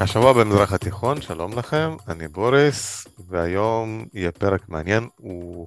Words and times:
השבוע 0.00 0.32
במזרח 0.32 0.72
התיכון, 0.72 1.20
שלום 1.20 1.58
לכם, 1.58 1.96
אני 2.08 2.28
בוריס, 2.28 3.06
והיום 3.28 4.04
יהיה 4.14 4.32
פרק 4.32 4.68
מעניין, 4.68 5.08
הוא 5.16 5.66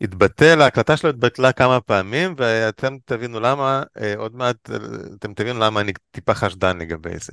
התבטל, 0.00 0.60
ההקלטה 0.60 0.96
שלו 0.96 1.10
התבטלה 1.10 1.52
כמה 1.52 1.80
פעמים, 1.80 2.34
ואתם 2.36 2.96
תבינו 3.04 3.40
למה, 3.40 3.82
אה, 4.00 4.14
עוד 4.16 4.36
מעט 4.36 4.70
אתם 5.18 5.34
תבינו 5.34 5.60
למה 5.60 5.80
אני 5.80 5.92
טיפה 6.10 6.34
חשדן 6.34 6.78
לגבי 6.78 7.18
זה. 7.18 7.32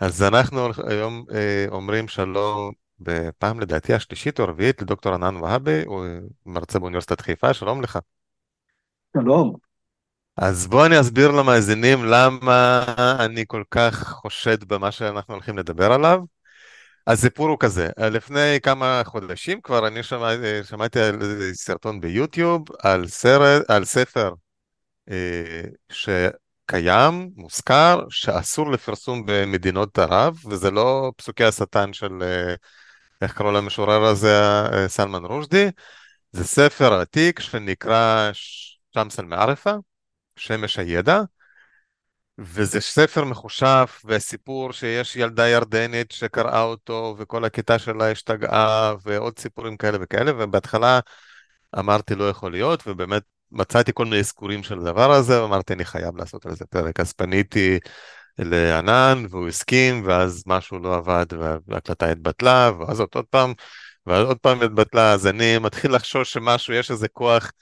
אז 0.00 0.22
אנחנו 0.22 0.68
היום 0.86 1.24
אה, 1.34 1.66
אומרים 1.68 2.08
שלום 2.08 2.72
בפעם 3.00 3.60
לדעתי 3.60 3.94
השלישית 3.94 4.38
או 4.38 4.44
הרביעית 4.44 4.82
לדוקטור 4.82 5.14
ענן 5.14 5.36
והבי, 5.36 5.82
הוא 5.86 6.04
מרצה 6.46 6.78
באוניברסיטת 6.78 7.20
חיפה, 7.20 7.54
שלום 7.54 7.82
לך. 7.82 7.98
שלום. 9.16 9.71
אז 10.36 10.66
בואו 10.66 10.86
אני 10.86 11.00
אסביר 11.00 11.30
למאזינים 11.30 12.04
למה 12.04 12.84
אני 13.18 13.44
כל 13.46 13.62
כך 13.70 14.08
חושד 14.08 14.64
במה 14.64 14.90
שאנחנו 14.90 15.34
הולכים 15.34 15.58
לדבר 15.58 15.92
עליו. 15.92 16.20
הסיפור 17.06 17.48
הוא 17.48 17.56
כזה, 17.60 17.88
לפני 17.98 18.58
כמה 18.62 19.02
חודשים 19.04 19.60
כבר 19.60 19.88
אני 19.88 20.02
שמע, 20.02 20.30
שמעתי 20.68 21.00
על 21.00 21.18
סרטון 21.52 22.00
ביוטיוב 22.00 22.62
על, 22.82 23.08
סרט, 23.08 23.70
על 23.70 23.84
ספר 23.84 24.32
אה, 25.10 25.62
שקיים, 25.92 27.30
מוזכר, 27.36 28.00
שאסור 28.10 28.70
לפרסום 28.70 29.22
במדינות 29.26 29.98
ערב, 29.98 30.36
וזה 30.50 30.70
לא 30.70 31.12
פסוקי 31.16 31.44
השטן 31.44 31.92
של, 31.92 32.22
אה, 32.22 32.54
איך 33.22 33.32
קראו 33.32 33.52
למשורר 33.52 34.04
הזה, 34.04 34.40
אה, 34.72 34.88
סלמן 34.88 35.24
רושדי, 35.24 35.70
זה 36.32 36.44
ספר 36.44 36.92
עתיק 36.92 37.40
שנקרא 37.40 38.30
שמס 38.94 39.20
אל-מערפה. 39.20 39.74
שמש 40.36 40.78
הידע, 40.78 41.20
וזה 42.38 42.80
ספר 42.80 43.24
מחושף, 43.24 44.02
וסיפור 44.04 44.72
שיש 44.72 45.16
ילדה 45.16 45.48
ירדנית 45.48 46.10
שקראה 46.10 46.62
אותו, 46.62 47.14
וכל 47.18 47.44
הכיתה 47.44 47.78
שלה 47.78 48.10
השתגעה, 48.10 48.94
ועוד 49.02 49.38
סיפורים 49.38 49.76
כאלה 49.76 49.98
וכאלה, 50.00 50.32
ובהתחלה 50.38 51.00
אמרתי 51.78 52.14
לא 52.14 52.28
יכול 52.28 52.52
להיות, 52.52 52.82
ובאמת 52.86 53.22
מצאתי 53.52 53.92
כל 53.94 54.04
מיני 54.04 54.18
אזכורים 54.18 54.62
של 54.62 54.78
הדבר 54.78 55.12
הזה, 55.12 55.42
ואמרתי 55.42 55.72
אני 55.72 55.84
חייב 55.84 56.16
לעשות 56.16 56.46
על 56.46 56.54
זה 56.54 56.64
פרק, 56.66 57.00
אז 57.00 57.12
פניתי 57.12 57.78
לענן, 58.38 59.24
והוא 59.30 59.48
הסכים, 59.48 60.02
ואז 60.06 60.42
משהו 60.46 60.78
לא 60.78 60.94
עבד, 60.94 61.26
וההקלטה 61.68 62.10
התבטלה, 62.10 62.70
ואז 62.78 63.00
עוד 63.00 63.26
פעם, 63.30 63.52
ואז 64.06 64.26
עוד 64.26 64.38
פעם 64.38 64.62
התבטלה, 64.62 65.12
אז 65.12 65.26
אני 65.26 65.58
מתחיל 65.58 65.94
לחשוש 65.94 66.32
שמשהו, 66.32 66.74
יש 66.74 66.90
איזה 66.90 67.08
כוח 67.08 67.52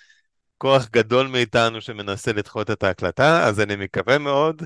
כוח 0.62 0.88
גדול 0.92 1.26
מאיתנו 1.26 1.80
שמנסה 1.80 2.32
לדחות 2.32 2.70
את 2.70 2.82
ההקלטה, 2.82 3.46
אז 3.46 3.60
אני 3.60 3.76
מקווה 3.76 4.18
מאוד 4.18 4.62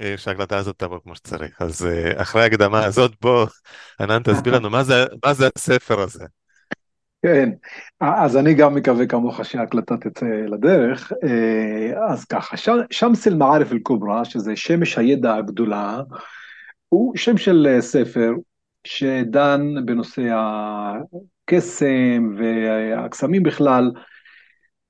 אה, 0.00 0.14
שההקלטה 0.16 0.56
הזאת 0.56 0.78
תעבור 0.78 0.98
כמו 1.02 1.14
שצריך. 1.14 1.62
אז 1.62 1.86
אה, 1.86 2.22
אחרי 2.22 2.42
ההקדמה 2.42 2.84
הזאת, 2.84 3.12
בוא, 3.20 3.46
ענן, 4.00 4.22
תסביר 4.22 4.54
לנו 4.54 4.70
מה 4.70 4.84
זה, 4.84 5.04
מה 5.26 5.34
זה 5.34 5.48
הספר 5.56 6.00
הזה. 6.00 6.24
כן, 7.22 7.50
אז 8.00 8.36
אני 8.36 8.54
גם 8.54 8.74
מקווה 8.74 9.06
כמוך 9.06 9.44
שההקלטה 9.44 9.96
תצא 9.96 10.26
לדרך. 10.26 11.12
אה, 11.24 12.12
אז 12.12 12.24
ככה, 12.24 12.56
שמס 12.90 13.26
אל-מערף 13.26 13.72
אל-קוברה, 13.72 14.24
שזה 14.24 14.56
שמש 14.56 14.98
הידע 14.98 15.34
הגדולה, 15.34 16.00
הוא 16.88 17.16
שם 17.16 17.36
של 17.36 17.76
ספר 17.80 18.30
שדן 18.84 19.60
בנושא 19.84 20.22
הקסם 21.44 22.34
והקסמים 22.38 23.42
בכלל, 23.42 23.90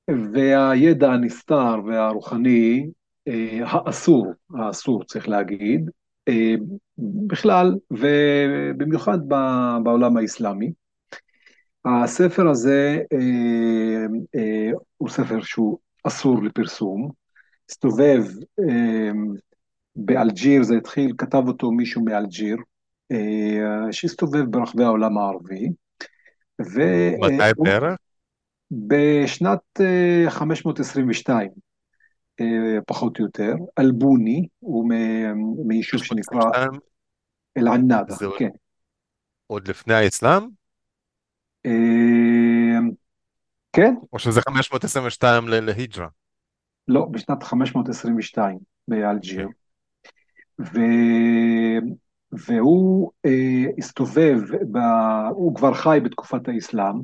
והידע 0.08 1.12
הנסתר 1.12 1.74
והרוחני, 1.86 2.90
אה, 3.28 3.60
האסור, 3.62 4.32
האסור 4.54 5.04
צריך 5.04 5.28
להגיד, 5.28 5.90
אה, 6.28 6.54
בכלל, 7.26 7.74
ובמיוחד 7.90 9.18
בעולם 9.82 10.16
האסלאמי. 10.16 10.72
הספר 11.84 12.48
הזה 12.48 12.98
אה, 13.12 14.70
הוא 14.96 15.08
ספר 15.08 15.40
שהוא 15.42 15.78
אסור 16.04 16.42
לפרסום, 16.42 17.10
הסתובב 17.70 18.24
באלג'יר, 19.96 20.62
זה 20.62 20.76
התחיל, 20.76 21.12
כתב 21.18 21.42
אותו 21.48 21.70
מישהו 21.70 22.04
מאלג'יר, 22.04 22.56
שהסתובב 23.90 24.44
ברחבי 24.50 24.84
העולם 24.84 25.18
הערבי. 25.18 25.68
מתי 27.20 27.52
בערך? 27.58 27.98
בשנת 28.70 29.80
522, 30.28 31.50
אה, 32.40 32.44
אה, 32.44 32.78
פחות 32.86 33.18
או 33.18 33.24
יותר, 33.24 33.54
אלבוני, 33.78 34.46
הוא 34.58 34.90
מיישוב 35.66 36.04
שנקרא 36.04 36.50
אל-ענאדה, 37.58 38.14
כן. 38.38 38.48
עוד 39.46 39.68
לפני 39.68 39.94
האסלאם? 39.94 40.42
אה, 41.66 42.78
כן. 43.72 43.94
או 44.12 44.18
שזה 44.18 44.40
522 44.48 45.48
להיג'רה? 45.48 46.08
לא, 46.88 47.06
בשנת 47.10 47.42
522 47.42 48.58
באלג'יר. 48.88 49.48
ו... 50.60 50.78
והוא 52.32 53.10
אה, 53.26 53.64
הסתובב, 53.78 54.38
ב... 54.72 54.78
הוא 55.30 55.54
כבר 55.54 55.74
חי 55.74 55.98
בתקופת 56.04 56.48
האסלאם, 56.48 56.94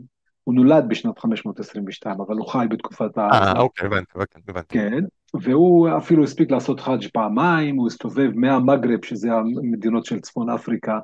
הוא 0.44 0.54
נולד 0.54 0.84
בשנת 0.88 1.18
522, 1.18 2.20
אבל 2.20 2.36
הוא 2.36 2.46
חי 2.46 2.66
בתקופת 2.70 3.18
ה... 3.18 3.28
אה, 3.32 3.60
אוקיי, 3.60 3.86
הבנתי, 3.86 4.12
הבנתי. 4.48 4.78
כן, 4.78 5.04
והוא 5.42 5.88
אפילו 5.98 6.24
הספיק 6.24 6.50
לעשות 6.50 6.80
חאג' 6.80 7.06
פעמיים, 7.12 7.76
הוא 7.76 7.86
הסתובב 7.86 8.30
מהמגרב, 8.34 9.04
שזה 9.04 9.32
המדינות 9.32 10.04
של 10.04 10.20
צפון 10.20 10.50
אפריקה, 10.50 10.98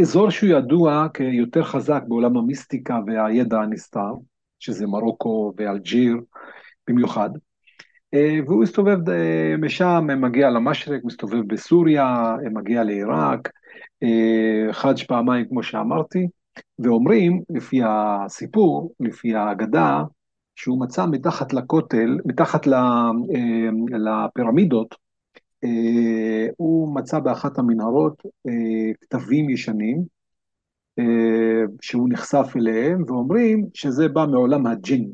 אזור 0.00 0.30
שהוא 0.30 0.50
ידוע 0.50 1.06
כיותר 1.14 1.62
חזק 1.62 2.02
בעולם 2.08 2.36
המיסטיקה 2.36 2.98
והידע 3.06 3.58
הנסתר, 3.58 4.12
שזה 4.58 4.86
מרוקו 4.86 5.52
ואלג'יר 5.56 6.16
במיוחד. 6.88 7.30
והוא 8.46 8.62
הסתובב 8.62 8.98
משם, 9.58 10.06
מגיע 10.16 10.50
למשרק, 10.50 11.00
מסתובב 11.04 11.46
בסוריה, 11.46 12.36
מגיע 12.52 12.84
לעיראק, 12.84 13.50
חאג' 14.72 15.02
פעמיים 15.08 15.48
כמו 15.48 15.62
שאמרתי, 15.62 16.28
ואומרים, 16.78 17.42
לפי 17.50 17.80
הסיפור, 17.84 18.92
לפי 19.00 19.34
האגדה, 19.34 20.02
שהוא 20.56 20.80
מצא 20.80 21.06
מתחת 21.06 21.52
לכותל, 21.52 22.18
מתחת 22.24 22.68
אה, 22.68 23.10
לפירמידות, 23.88 24.94
אה, 25.64 26.46
הוא 26.56 26.94
מצא 26.94 27.18
באחת 27.18 27.58
המנהרות 27.58 28.22
אה, 28.48 28.92
כתבים 29.00 29.50
ישנים, 29.50 30.16
שהוא 31.80 32.08
נחשף 32.10 32.46
אליהם, 32.56 33.02
ואומרים 33.06 33.66
שזה 33.74 34.08
בא 34.08 34.26
מעולם 34.30 34.66
הג'ין. 34.66 35.10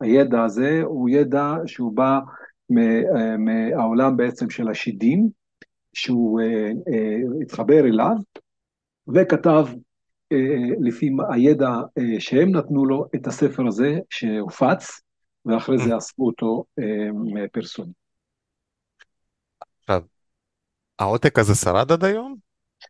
הידע 0.00 0.42
הזה 0.42 0.80
הוא 0.84 1.08
ידע 1.08 1.54
שהוא 1.66 1.96
בא 1.96 2.20
מהעולם 3.38 4.16
בעצם 4.16 4.50
של 4.50 4.68
השידים, 4.68 5.28
שהוא 5.92 6.40
התחבר 7.42 7.80
אליו, 7.80 8.16
וכתב 9.14 9.66
לפי 10.80 11.10
הידע 11.30 11.70
אה, 11.98 12.20
שהם 12.20 12.56
נתנו 12.56 12.86
לו 12.86 13.06
את 13.14 13.26
הספר 13.26 13.66
הזה 13.66 13.98
שהופץ, 14.10 15.00
ואחרי 15.46 15.78
זה 15.78 15.96
אספו 15.96 16.26
אותו 16.26 16.64
אה, 16.78 17.08
מפרסום. 17.12 17.86
עכשיו, 19.80 20.02
העותק 20.98 21.38
הזה 21.38 21.54
שרד 21.54 21.92
עד 21.92 22.04
היום? 22.04 22.36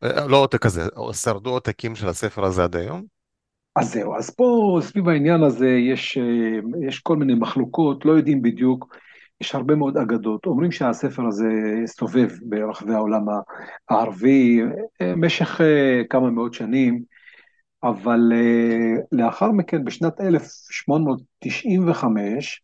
לא 0.02 0.36
עותק 0.36 0.66
הזה, 0.66 0.82
שרדו 1.12 1.50
עותקים 1.50 1.94
של 1.94 2.08
הספר 2.08 2.44
הזה 2.44 2.64
עד 2.64 2.76
היום? 2.76 3.04
אז 3.76 3.92
זהו, 3.92 4.16
אז 4.16 4.30
פה 4.30 4.78
סביב 4.82 5.08
העניין 5.08 5.42
הזה 5.42 5.68
יש, 5.68 6.18
יש 6.88 6.98
כל 6.98 7.16
מיני 7.16 7.34
מחלוקות, 7.34 8.04
לא 8.04 8.12
יודעים 8.12 8.42
בדיוק, 8.42 8.96
יש 9.40 9.54
הרבה 9.54 9.74
מאוד 9.74 9.96
אגדות. 9.96 10.46
אומרים 10.46 10.72
שהספר 10.72 11.26
הזה 11.26 11.48
הסתובב 11.84 12.28
ברחבי 12.42 12.94
העולם 12.94 13.22
הערבי 13.88 14.60
במשך 15.02 15.60
כמה 16.10 16.30
מאות 16.30 16.54
שנים, 16.54 17.02
אבל 17.84 18.32
uh, 18.32 19.00
לאחר 19.12 19.52
מכן, 19.52 19.84
בשנת 19.84 20.20
1895, 20.20 22.62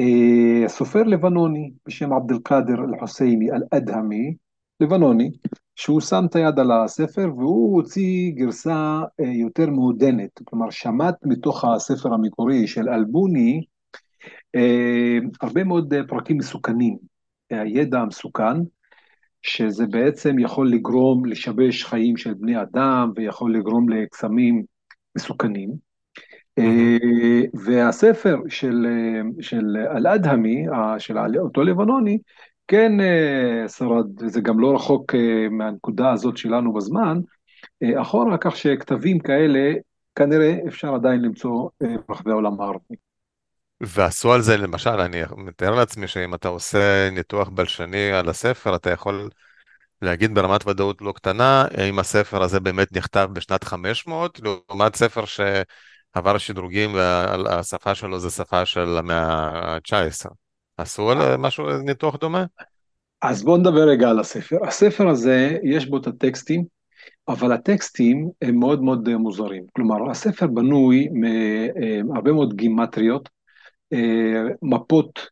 uh, 0.00 0.68
סופר 0.68 1.02
לבנוני 1.02 1.72
בשם 1.86 2.12
עבד 2.12 2.30
אל-קאדר 2.30 2.74
אל-חוסייני 2.74 3.50
אל-אדהמי, 3.50 4.34
לבנוני, 4.80 5.30
שהוא 5.76 6.00
שם 6.00 6.24
את 6.30 6.36
היד 6.36 6.58
על 6.58 6.72
הספר 6.72 7.28
והוא 7.36 7.76
הוציא 7.76 8.32
גרסה 8.34 9.00
uh, 9.22 9.26
יותר 9.26 9.70
מעודנת, 9.70 10.30
כלומר 10.44 10.70
שמט 10.70 11.14
מתוך 11.24 11.64
הספר 11.64 12.14
המקורי 12.14 12.66
של 12.66 12.88
אלבוני 12.88 13.62
uh, 14.56 14.60
הרבה 15.42 15.64
מאוד 15.64 15.94
uh, 15.94 15.96
פרקים 16.08 16.38
מסוכנים, 16.38 16.96
הידע 17.50 17.98
המסוכן, 17.98 18.56
שזה 19.46 19.86
בעצם 19.86 20.38
יכול 20.38 20.70
לגרום 20.70 21.24
לשבש 21.24 21.84
חיים 21.84 22.16
של 22.16 22.34
בני 22.34 22.62
אדם 22.62 23.12
ויכול 23.16 23.56
לגרום 23.56 23.88
לקסמים 23.88 24.62
מסוכנים. 25.16 25.86
והספר 27.54 28.36
של, 28.48 28.86
של 29.40 29.76
אל-אדהמי, 29.96 30.66
של 30.98 31.18
אותו 31.38 31.62
לבנוני, 31.62 32.18
כן, 32.68 33.00
אה, 33.00 33.68
שרד, 33.68 34.28
זה 34.28 34.40
גם 34.40 34.60
לא 34.60 34.74
רחוק 34.74 35.14
אה, 35.14 35.48
מהנקודה 35.50 36.12
הזאת 36.12 36.36
שלנו 36.36 36.72
בזמן, 36.72 37.20
אה, 37.82 38.02
אחורה, 38.02 38.38
כך 38.38 38.56
שכתבים 38.56 39.18
כאלה, 39.18 39.72
כנראה 40.14 40.58
אפשר 40.68 40.94
עדיין 40.94 41.20
למצוא 41.20 41.68
ברחבי 42.08 42.30
העולם 42.30 42.60
הערבי. 42.60 43.05
ועשו 43.80 44.32
על 44.32 44.42
זה, 44.42 44.56
למשל, 44.56 44.90
אני 45.00 45.22
מתאר 45.36 45.74
לעצמי 45.74 46.08
שאם 46.08 46.34
אתה 46.34 46.48
עושה 46.48 47.10
ניתוח 47.10 47.48
בלשני 47.48 48.12
על 48.12 48.28
הספר, 48.28 48.76
אתה 48.76 48.90
יכול 48.90 49.28
להגיד 50.02 50.34
ברמת 50.34 50.66
ודאות 50.66 51.02
לא 51.02 51.12
קטנה, 51.12 51.64
אם 51.88 51.98
הספר 51.98 52.42
הזה 52.42 52.60
באמת 52.60 52.96
נכתב 52.96 53.28
בשנת 53.32 53.64
500, 53.64 54.40
לעומת 54.40 54.96
ספר 54.96 55.24
שעבר 55.24 56.38
שדרוגים 56.38 56.94
והשפה 56.94 57.94
שלו 57.94 58.18
זה 58.18 58.30
שפה 58.30 58.66
של 58.66 58.96
המאה 58.98 59.24
ה-19. 59.24 60.30
עשו 60.76 61.10
על 61.10 61.36
משהו, 61.36 61.78
ניתוח 61.78 62.16
דומה? 62.16 62.44
אז 63.22 63.42
בואו 63.42 63.56
נדבר 63.56 63.88
רגע 63.88 64.10
על 64.10 64.20
הספר. 64.20 64.56
הספר 64.66 65.08
הזה, 65.08 65.56
יש 65.62 65.86
בו 65.86 65.96
את 65.96 66.06
הטקסטים, 66.06 66.64
אבל 67.28 67.52
הטקסטים 67.52 68.30
הם 68.42 68.58
מאוד 68.58 68.82
מאוד 68.82 69.08
מוזרים. 69.16 69.64
כלומר, 69.76 70.10
הספר 70.10 70.46
בנוי 70.46 71.08
מהרבה 72.04 72.32
מאוד 72.32 72.54
גימטריות, 72.54 73.28
אה, 73.28 73.35
מפות, 74.62 75.28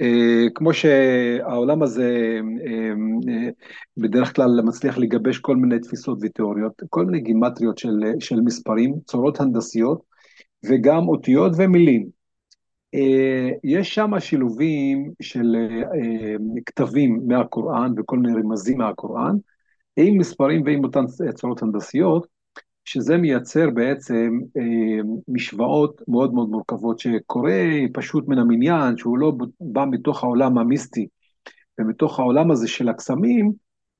אה, 0.00 0.46
כמו 0.54 0.74
שהעולם 0.74 1.82
הזה 1.82 2.40
אה, 2.66 3.48
בדרך 3.96 4.36
כלל 4.36 4.60
מצליח 4.64 4.98
לגבש 4.98 5.38
כל 5.38 5.56
מיני 5.56 5.78
תפיסות 5.80 6.18
ותיאוריות, 6.22 6.82
כל 6.88 7.04
מיני 7.04 7.20
גימטריות 7.20 7.78
של, 7.78 8.00
של 8.20 8.40
מספרים, 8.40 8.94
צורות 9.06 9.40
הנדסיות, 9.40 10.02
וגם 10.64 11.08
אותיות 11.08 11.52
ומילים. 11.56 12.18
יש 13.64 13.94
שם 13.94 14.10
שילובים 14.20 15.12
של 15.22 15.56
כתבים 16.66 17.20
מהקוראן 17.26 17.92
וכל 17.96 18.18
מיני 18.18 18.40
רמזים 18.40 18.78
מהקוראן, 18.78 19.34
עם 19.96 20.18
מספרים 20.18 20.62
ועם 20.66 20.84
אותן 20.84 21.04
צורות 21.34 21.62
הנדסיות, 21.62 22.26
שזה 22.88 23.16
מייצר 23.16 23.70
בעצם 23.70 24.40
אה, 24.56 25.02
משוואות 25.28 26.02
מאוד 26.08 26.34
מאוד 26.34 26.48
מורכבות, 26.48 26.98
שקורה 26.98 27.52
פשוט 27.92 28.28
מן 28.28 28.38
המניין, 28.38 28.96
שהוא 28.96 29.18
לא 29.18 29.32
בא 29.60 29.84
מתוך 29.90 30.24
העולם 30.24 30.58
המיסטי, 30.58 31.06
ומתוך 31.78 32.18
העולם 32.18 32.50
הזה 32.50 32.68
של 32.68 32.88
הקסמים, 32.88 33.52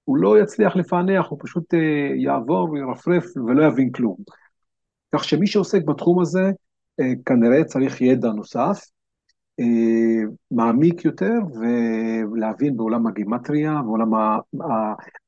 הוא 0.05 0.17
לא 0.17 0.41
יצליח 0.41 0.77
לפענח, 0.77 1.27
הוא 1.29 1.39
פשוט 1.43 1.75
אה, 1.75 2.17
יעבור 2.17 2.71
וירפרף 2.71 3.25
ולא 3.37 3.65
יבין 3.67 3.93
כלום. 3.93 4.17
כך 5.15 5.25
שמי 5.25 5.47
שעוסק 5.47 5.85
בתחום 5.85 6.21
הזה, 6.21 6.51
אה, 7.01 7.13
כנראה 7.27 7.65
צריך 7.65 8.01
ידע 8.01 8.29
נוסף, 8.29 8.81
אה, 9.61 10.25
מעמיק 10.51 11.05
יותר, 11.05 11.35
ולהבין 11.61 12.77
בעולם 12.77 13.07
הגימטריה, 13.07 13.83
בעולם 13.83 14.11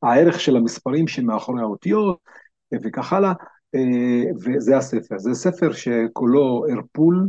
הערך 0.03 0.41
של 0.41 0.57
המספרים 0.57 1.09
שמאחורי 1.09 1.61
האותיות, 1.61 2.19
וכך 2.83 3.13
הלאה, 3.13 3.33
אה, 3.75 4.31
וזה 4.45 4.77
הספר. 4.77 5.19
זה 5.19 5.35
ספר 5.35 5.73
שכולו 5.73 6.65
ערפול 6.71 7.29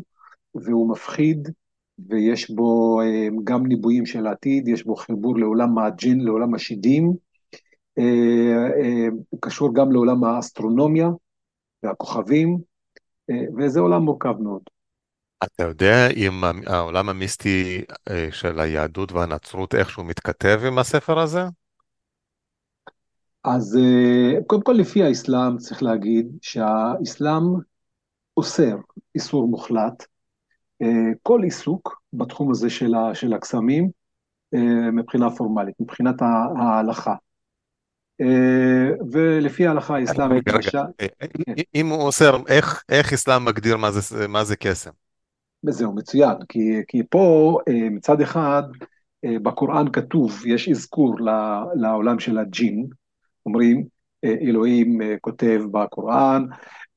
והוא 0.55 0.91
מפחיד, 0.91 1.49
ויש 2.09 2.51
בו 2.51 3.01
אה, 3.01 3.27
גם 3.43 3.65
ניבויים 3.65 4.05
של 4.05 4.27
העתיד, 4.27 4.67
יש 4.67 4.85
בו 4.85 4.95
חיבור 4.95 5.39
לעולם 5.39 5.77
הג'ין, 5.77 6.19
לעולם 6.19 6.55
השידים, 6.55 7.13
אה, 7.99 9.07
הוא 9.29 9.39
קשור 9.41 9.75
גם 9.75 9.91
לעולם 9.91 10.23
האסטרונומיה 10.23 11.09
והכוכבים, 11.83 12.57
וזה 13.57 13.79
עולם 13.79 14.01
מורכב 14.01 14.33
מאוד. 14.39 14.61
אתה 15.43 15.63
יודע 15.63 16.07
אם 16.15 16.43
העולם 16.67 17.09
המיסטי 17.09 17.81
של 18.31 18.59
היהדות 18.59 19.11
והנצרות 19.11 19.75
איכשהו 19.75 20.03
מתכתב 20.03 20.61
עם 20.67 20.77
הספר 20.77 21.19
הזה? 21.19 21.41
אז 23.43 23.77
אה, 23.77 24.41
קודם 24.47 24.61
כל 24.61 24.71
לפי 24.71 25.03
האסלאם 25.03 25.57
צריך 25.57 25.83
להגיד 25.83 26.27
שהאסלאם 26.41 27.43
אוסר 28.37 28.75
איסור 29.15 29.47
מוחלט 29.47 30.05
אה, 30.81 30.87
כל 31.23 31.43
עיסוק 31.43 32.01
בתחום 32.13 32.51
הזה 32.51 32.69
של, 32.69 32.93
של 33.13 33.33
הקסמים 33.33 33.89
אה, 34.53 34.91
מבחינה 34.91 35.29
פורמלית, 35.29 35.75
מבחינת 35.79 36.15
ההלכה. 36.59 37.15
ולפי 39.11 39.67
ההלכה 39.67 39.95
האסלאמית... 39.97 40.47
רגע, 40.47 40.57
רגע. 41.01 41.63
אם 41.75 41.87
הוא 41.87 42.01
אוסר, 42.01 42.37
איך, 42.47 42.83
איך 42.89 43.13
אסלאם 43.13 43.45
מגדיר 43.45 43.77
מה 43.77 43.91
זה, 43.91 44.27
מה 44.27 44.43
זה 44.43 44.55
קסם? 44.55 44.91
זהו, 45.63 45.95
מצוין, 45.95 46.35
כי, 46.49 46.81
כי 46.87 47.03
פה 47.09 47.57
מצד 47.91 48.21
אחד 48.21 48.63
בקוראן 49.43 49.91
כתוב, 49.91 50.47
יש 50.47 50.69
אזכור 50.69 51.15
לעולם 51.75 52.19
של 52.19 52.37
הג'ין, 52.37 52.89
אומרים, 53.45 53.85
אה, 54.23 54.35
אלוהים 54.41 55.01
אה, 55.01 55.15
כותב 55.21 55.61
בקוראן, 55.71 56.45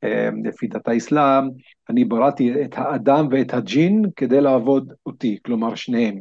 אה, 0.04 0.28
לפי 0.44 0.66
דת 0.66 0.88
האסלאם, 0.88 1.44
אני 1.90 2.04
בראתי 2.04 2.64
את 2.64 2.74
האדם 2.76 3.28
ואת 3.30 3.54
הג'ין 3.54 4.02
כדי 4.16 4.40
לעבוד 4.40 4.92
אותי, 5.06 5.38
כלומר 5.46 5.74
שניהם. 5.74 6.20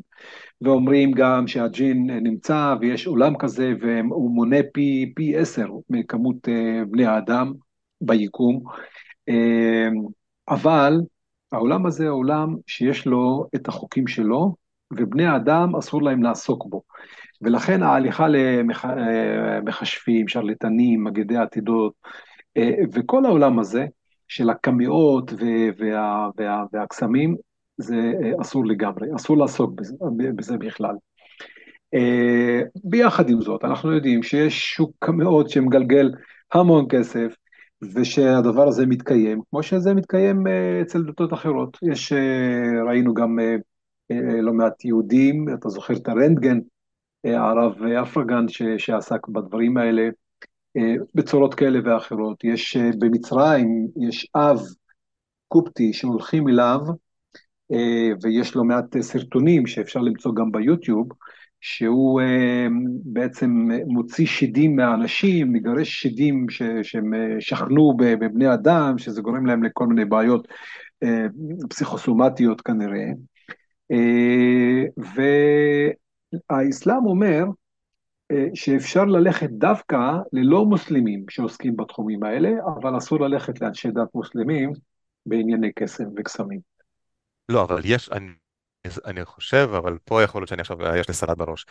ואומרים 0.61 1.11
גם 1.11 1.47
שהג'ין 1.47 2.09
נמצא 2.09 2.75
ויש 2.81 3.07
עולם 3.07 3.37
כזה 3.37 3.73
והוא 3.81 4.31
מונה 4.31 4.57
פי, 4.73 5.13
פי 5.15 5.37
עשר 5.37 5.67
מכמות 5.89 6.47
בני 6.89 7.05
האדם 7.05 7.53
ביקום. 8.01 8.63
אבל 10.49 10.93
העולם 11.51 11.85
הזה 11.85 12.07
הוא 12.07 12.19
עולם 12.19 12.55
שיש 12.67 13.05
לו 13.05 13.45
את 13.55 13.67
החוקים 13.67 14.07
שלו, 14.07 14.55
ובני 14.91 15.25
האדם 15.25 15.75
אסור 15.75 16.03
להם 16.03 16.23
לעסוק 16.23 16.65
בו. 16.69 16.81
ולכן 17.41 17.83
ההליכה 17.83 18.27
למכשפים, 18.27 20.27
שרלטנים, 20.27 21.03
מגדי 21.03 21.37
עתידות, 21.37 21.93
אה, 22.57 22.71
וכל 22.93 23.25
העולם 23.25 23.59
הזה 23.59 23.85
של 24.27 24.49
הקמיעות 24.49 25.33
וה, 25.79 26.29
וה, 26.37 26.63
והקסמים, 26.73 27.35
זה 27.77 28.13
אה, 28.23 28.31
אסור 28.41 28.65
לגמרי, 28.65 29.07
אסור 29.15 29.37
לעסוק 29.37 29.71
בזה, 29.75 29.95
בזה 30.35 30.57
בכלל. 30.57 30.95
אה, 31.93 32.61
ביחד 32.83 33.29
עם 33.29 33.41
זאת, 33.41 33.63
אנחנו 33.63 33.91
יודעים 33.91 34.23
שיש 34.23 34.61
שוק 34.61 34.91
קמיעות 34.99 35.49
שמגלגל 35.49 36.11
המון 36.53 36.85
כסף, 36.89 37.35
ושהדבר 37.93 38.67
הזה 38.67 38.85
מתקיים, 38.85 39.41
כמו 39.49 39.63
שזה 39.63 39.93
מתקיים 39.93 40.43
אצל 40.81 41.03
דתות 41.03 41.33
אחרות. 41.33 41.77
יש, 41.81 42.13
ראינו 42.87 43.13
גם 43.13 43.39
לא 44.41 44.53
מעט 44.53 44.85
יהודים, 44.85 45.45
אתה 45.53 45.69
זוכר 45.69 45.93
את 45.93 46.07
הרנטגן, 46.07 46.59
הרב 47.23 47.83
אפרגן 47.83 48.47
ש, 48.47 48.61
שעסק 48.77 49.27
בדברים 49.27 49.77
האלה 49.77 50.09
אה, 50.77 50.95
בצורות 51.15 51.53
כאלה 51.53 51.79
ואחרות. 51.85 52.43
יש 52.43 52.77
אה, 52.77 52.89
במצרים, 52.99 53.87
יש 54.07 54.27
אב 54.35 54.59
קופטי 55.47 55.93
שהולכים 55.93 56.47
אליו, 56.47 56.79
אה, 57.71 58.09
ויש 58.21 58.55
לו 58.55 58.63
מעט 58.63 58.97
סרטונים 58.99 59.67
שאפשר 59.67 59.99
למצוא 59.99 60.31
גם 60.35 60.51
ביוטיוב, 60.51 61.07
שהוא 61.61 62.21
בעצם 63.05 63.67
מוציא 63.87 64.25
שדים 64.25 64.75
מהאנשים, 64.75 65.53
מגרש 65.53 66.01
שדים 66.01 66.49
ש, 66.49 66.61
שהם 66.83 67.11
שכנו 67.39 67.93
בבני 67.97 68.53
אדם, 68.53 68.97
שזה 68.97 69.21
גורם 69.21 69.45
להם 69.45 69.63
לכל 69.63 69.87
מיני 69.87 70.05
בעיות 70.05 70.47
פסיכוסומטיות 71.69 72.61
כנראה. 72.61 73.05
ו... 74.99 75.21
האסלאם 76.49 77.05
אומר 77.05 77.43
אה, 78.31 78.45
שאפשר 78.53 79.05
ללכת 79.05 79.49
דווקא 79.49 79.97
ללא 80.33 80.65
מוסלמים 80.65 81.25
שעוסקים 81.29 81.75
בתחומים 81.75 82.23
האלה, 82.23 82.49
אבל 82.65 82.97
אסור 82.97 83.19
ללכת 83.19 83.61
לאנשי 83.61 83.87
דת 83.87 84.15
מוסלמים 84.15 84.71
בענייני 85.25 85.71
קסם 85.75 86.03
וקסמים. 86.17 86.59
לא, 87.49 87.63
אבל 87.63 87.81
יש, 87.85 88.09
אני, 88.11 88.29
אני 89.05 89.25
חושב, 89.25 89.69
אבל 89.77 89.97
פה 90.05 90.23
יכול 90.23 90.41
להיות 90.41 90.49
שאני 90.49 90.61
עכשיו, 90.61 90.77
יש 90.95 91.07
לי 91.07 91.13
סלט 91.13 91.37
בראש, 91.37 91.65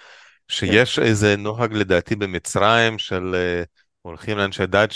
שיש 0.49 0.99
כן. 0.99 1.03
איזה 1.05 1.37
נוהג 1.37 1.73
לדעתי 1.73 2.17
במצרים 2.17 2.99
של 2.99 3.35
uh, 3.35 3.67
הולכים 4.03 4.39
לאנשי 4.39 4.67
דת 4.67 4.91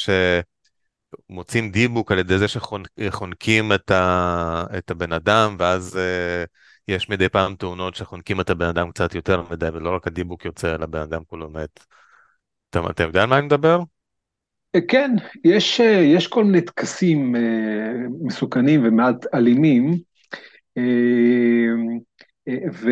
שמוצאים 1.31 1.71
דיבוק 1.71 2.13
על 2.13 2.19
ידי 2.19 2.39
זה 2.39 2.47
שחונקים 2.49 3.73
את, 3.73 3.91
ה, 3.91 4.65
את 4.79 4.91
הבן 4.91 5.13
אדם, 5.13 5.57
ואז... 5.59 5.99
יש 6.89 7.09
מדי 7.09 7.29
פעם 7.29 7.55
תאונות 7.55 7.95
שחונקים 7.95 8.41
את 8.41 8.51
הבן 8.51 8.67
אדם 8.67 8.91
קצת 8.91 9.15
יותר 9.15 9.43
מדי, 9.51 9.69
ולא 9.73 9.95
רק 9.95 10.07
הדיבוק 10.07 10.45
יוצא, 10.45 10.75
אלא 10.75 10.85
הבן 10.85 11.01
אדם 11.01 11.25
כולו 11.27 11.51
מת. 11.51 11.81
אתה, 12.71 12.81
אתה 12.91 13.03
יודע 13.03 13.23
על 13.23 13.29
מה 13.29 13.39
אני 13.39 13.47
מדבר? 13.47 13.81
אה, 14.75 14.81
כן, 14.89 15.11
יש, 15.45 15.81
אה, 15.81 16.01
יש 16.01 16.27
כל 16.27 16.45
מיני 16.45 16.61
טקסים 16.61 17.37
אה, 17.37 17.93
מסוכנים 18.23 18.81
ומעט 18.85 19.35
אלימים, 19.35 19.95
ו, 20.79 20.83
ו, 22.73 22.91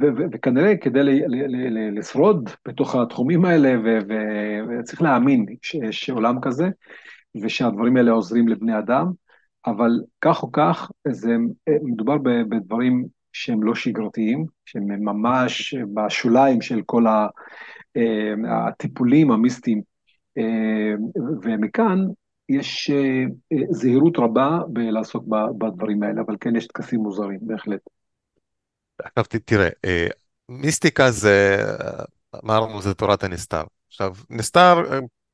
ו, 0.00 0.22
וכנראה 0.32 0.76
כדי 0.76 1.02
ל, 1.02 1.08
ל, 1.08 1.46
ל, 1.46 1.98
לשרוד 1.98 2.50
בתוך 2.68 2.94
התחומים 2.94 3.44
האלה, 3.44 3.74
וצריך 4.80 5.02
להאמין 5.02 5.46
שיש 5.62 6.10
עולם 6.10 6.40
כזה, 6.42 6.68
ושהדברים 7.42 7.96
האלה 7.96 8.10
עוזרים 8.10 8.48
לבני 8.48 8.78
אדם. 8.78 9.06
אבל 9.66 9.90
כך 10.20 10.42
או 10.42 10.52
כך, 10.52 10.90
זה 11.08 11.36
מדובר 11.82 12.16
בדברים 12.48 13.06
שהם 13.32 13.62
לא 13.62 13.74
שגרתיים, 13.74 14.46
שהם 14.66 15.04
ממש 15.04 15.74
בשוליים 15.94 16.62
של 16.62 16.82
כל 16.86 17.04
הטיפולים 18.48 19.30
המיסטיים, 19.30 19.82
ומכאן 21.42 21.98
יש 22.48 22.90
זהירות 23.70 24.18
רבה 24.18 24.58
בלעסוק 24.68 25.24
בדברים 25.58 26.02
האלה, 26.02 26.20
אבל 26.26 26.36
כן 26.40 26.56
יש 26.56 26.66
טקסים 26.66 27.00
מוזרים, 27.00 27.38
בהחלט. 27.42 27.80
עכשיו 28.98 29.24
תראה, 29.44 29.68
מיסטיקה 30.48 31.10
זה, 31.10 31.56
אמרנו, 32.44 32.82
זה 32.82 32.94
תורת 32.94 33.24
הנסתר. 33.24 33.62
עכשיו, 33.88 34.14
נסתר 34.30 34.82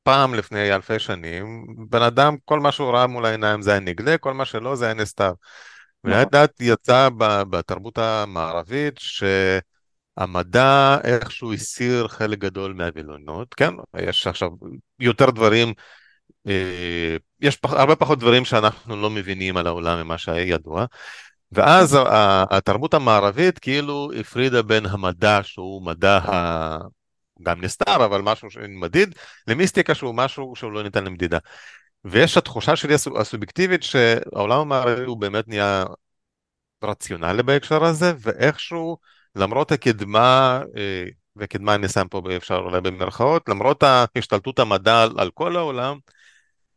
פעם 0.03 0.33
לפני 0.33 0.75
אלפי 0.75 0.99
שנים, 0.99 1.65
בן 1.89 2.01
אדם, 2.01 2.35
כל 2.45 2.59
מה 2.59 2.71
שהוא 2.71 2.91
ראה 2.91 3.07
מול 3.07 3.25
העיניים 3.25 3.61
זה 3.61 3.71
היה 3.71 3.79
נגלה, 3.79 4.17
כל 4.17 4.33
מה 4.33 4.45
שלא 4.45 4.75
זה 4.75 4.85
היה 4.85 4.93
נסתר. 4.93 5.33
ולאט. 6.03 6.35
לאט 6.35 6.61
יצא 6.61 7.09
בתרבות 7.49 7.97
המערבית 7.97 8.99
שהמדע 10.17 10.97
איכשהו 11.03 11.53
הסיר 11.53 12.07
חלק 12.07 12.37
גדול 12.39 12.73
מהווילונות, 12.73 13.53
כן? 13.53 13.73
יש 13.97 14.27
עכשיו 14.27 14.49
יותר 14.99 15.29
דברים, 15.29 15.73
אה, 16.47 17.17
יש 17.41 17.59
הרבה 17.63 17.95
פחות 17.95 18.19
דברים 18.19 18.45
שאנחנו 18.45 18.95
לא 18.95 19.09
מבינים 19.09 19.57
על 19.57 19.67
העולם 19.67 20.03
ממה 20.03 20.17
שהיה 20.17 20.53
ידוע. 20.53 20.85
ואז 21.51 21.97
התרבות 22.49 22.93
המערבית 22.93 23.59
כאילו 23.59 24.11
הפרידה 24.19 24.61
בין 24.61 24.85
המדע 24.85 25.39
שהוא 25.43 25.85
מדע 25.85 26.19
גם 27.41 27.61
נסתר, 27.61 28.05
אבל 28.05 28.21
משהו 28.21 28.47
מדיד, 28.69 29.15
למיסטיקה 29.47 29.95
שהוא 29.95 30.15
משהו 30.15 30.53
שהוא 30.55 30.71
לא 30.71 30.83
ניתן 30.83 31.03
למדידה. 31.03 31.37
ויש 32.05 32.37
התחושה 32.37 32.75
שלי 32.75 32.93
הסובייקטיבית 33.19 33.83
שהעולם 33.83 34.59
המערבי 34.59 35.03
הוא 35.05 35.17
באמת 35.17 35.47
נהיה 35.47 35.83
רציונלי 36.83 37.43
בהקשר 37.43 37.83
הזה, 37.83 38.13
ואיכשהו, 38.19 38.97
למרות 39.35 39.71
הקדמה, 39.71 40.61
אה, 40.77 41.05
וקדמה 41.35 41.75
אני 41.75 41.87
שם 41.89 42.07
פה 42.07 42.21
אפשר 42.37 42.55
אולי 42.55 42.81
במרכאות, 42.81 43.49
למרות 43.49 43.83
השתלטות 44.15 44.59
המדע 44.59 45.05
על 45.17 45.31
כל 45.31 45.55
העולם, 45.55 45.97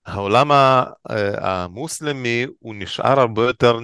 העולם 0.06 0.52
אה, 0.52 0.84
המוסלמי 1.40 2.46
הוא 2.58 2.74
נשאר 2.74 3.20
הרבה 3.20 3.42
יותר 3.42 3.78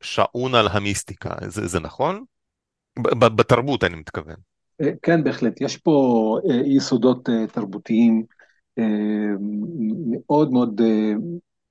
שעון 0.00 0.54
על 0.54 0.68
המיסטיקה, 0.68 1.30
זה, 1.48 1.66
זה 1.66 1.80
נכון? 1.80 2.24
בתרבות 3.36 3.84
אני 3.84 3.96
מתכוון. 3.96 4.53
אה, 4.80 4.90
כן, 5.02 5.24
בהחלט. 5.24 5.60
יש 5.60 5.76
פה 5.76 6.38
יסודות 6.64 7.28
תרבותיים 7.52 8.24
מאוד 10.10 10.52
מאוד 10.52 10.80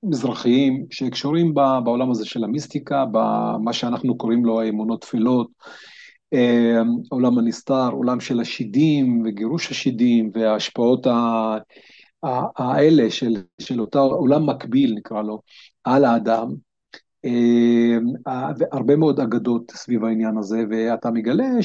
מזרחיים 0.02 0.86
שקשורים 0.90 1.54
בעולם 1.54 2.10
הזה 2.10 2.24
של 2.26 2.44
המיסטיקה, 2.44 3.04
במה 3.12 3.72
שאנחנו 3.72 4.16
קוראים 4.18 4.44
לו 4.44 4.60
האמונות 4.60 5.00
תפילות, 5.00 5.48
עולם 7.08 7.38
הנסתר, 7.38 7.88
עולם 7.92 8.20
של 8.20 8.40
השידים 8.40 9.22
וגירוש 9.24 9.70
השידים 9.70 10.30
וההשפעות 10.34 11.06
האלה 12.56 13.10
של, 13.10 13.34
של 13.60 13.80
אותה 13.80 13.98
עולם 13.98 14.50
מקביל 14.50 14.94
נקרא 14.94 15.22
לו, 15.22 15.40
על 15.84 16.04
האדם. 16.04 16.48
והרבה 18.58 18.96
מאוד 18.96 19.20
אגדות 19.20 19.70
סביב 19.70 20.04
העניין 20.04 20.38
הזה, 20.38 20.64
ואתה 20.70 21.10
מגלה 21.10 21.62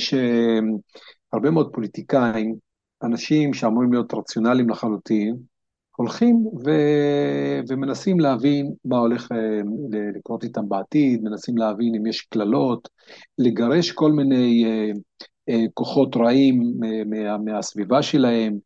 שהרבה 1.31 1.49
מאוד 1.49 1.73
פוליטיקאים, 1.73 2.55
אנשים 3.03 3.53
שאמורים 3.53 3.93
להיות 3.93 4.13
רציונליים 4.13 4.69
לחלוטין, 4.69 5.35
הולכים 5.99 6.47
ו... 6.65 6.71
ומנסים 7.69 8.19
להבין 8.19 8.73
מה 8.85 8.97
הולך 8.97 9.31
אה, 9.31 9.61
לקרות 10.15 10.43
איתם 10.43 10.69
בעתיד, 10.69 11.23
מנסים 11.23 11.57
להבין 11.57 11.95
אם 11.95 12.05
יש 12.07 12.21
קללות, 12.21 12.89
לגרש 13.37 13.91
כל 13.91 14.11
מיני 14.11 14.65
אה, 14.65 14.91
אה, 15.49 15.63
כוחות 15.73 16.15
רעים 16.15 16.73
מה... 17.09 17.37
מהסביבה 17.37 18.01
שלהם, 18.01 18.57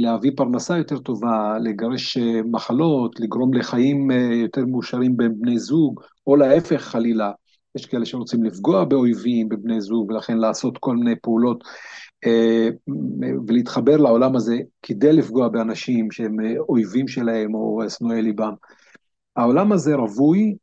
להביא 0.00 0.30
פרנסה 0.36 0.78
יותר 0.78 0.98
טובה, 0.98 1.58
לגרש 1.58 2.18
מחלות, 2.52 3.20
לגרום 3.20 3.54
לחיים 3.54 4.10
יותר 4.42 4.66
מאושרים 4.66 5.16
בין 5.16 5.32
בני 5.40 5.58
זוג, 5.58 6.00
או 6.26 6.36
להפך 6.36 6.82
חלילה. 6.82 7.32
יש 7.74 7.86
כאלה 7.86 8.06
שרוצים 8.06 8.44
לפגוע 8.44 8.84
באויבים, 8.84 9.48
בבני 9.48 9.80
זוג, 9.80 10.10
ולכן 10.10 10.38
לעשות 10.38 10.78
כל 10.78 10.96
מיני 10.96 11.14
פעולות 11.22 11.64
אה, 12.26 12.68
ולהתחבר 13.46 13.96
לעולם 13.96 14.36
הזה 14.36 14.56
כדי 14.82 15.12
לפגוע 15.12 15.48
באנשים 15.48 16.10
שהם 16.10 16.40
אה, 16.40 16.54
אויבים 16.68 17.08
שלהם 17.08 17.54
או 17.54 17.82
שנואי 17.88 18.22
ליבם. 18.22 18.52
העולם 19.36 19.72
הזה 19.72 19.94
רווי, 19.94 20.56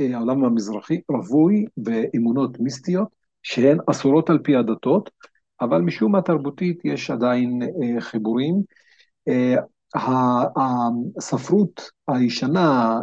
אה, 0.00 0.16
העולם 0.16 0.44
המזרחי 0.44 1.00
רווי 1.08 1.64
באמונות 1.76 2.60
מיסטיות 2.60 3.08
שהן 3.42 3.78
אסורות 3.90 4.30
על 4.30 4.38
פי 4.38 4.56
הדתות, 4.56 5.10
אבל 5.60 5.80
משום 5.80 6.12
מה 6.12 6.22
תרבותית 6.22 6.80
יש 6.84 7.10
עדיין 7.10 7.60
חיבורים. 8.00 8.62
הספרות 9.96 11.90
הישנה 12.08 13.00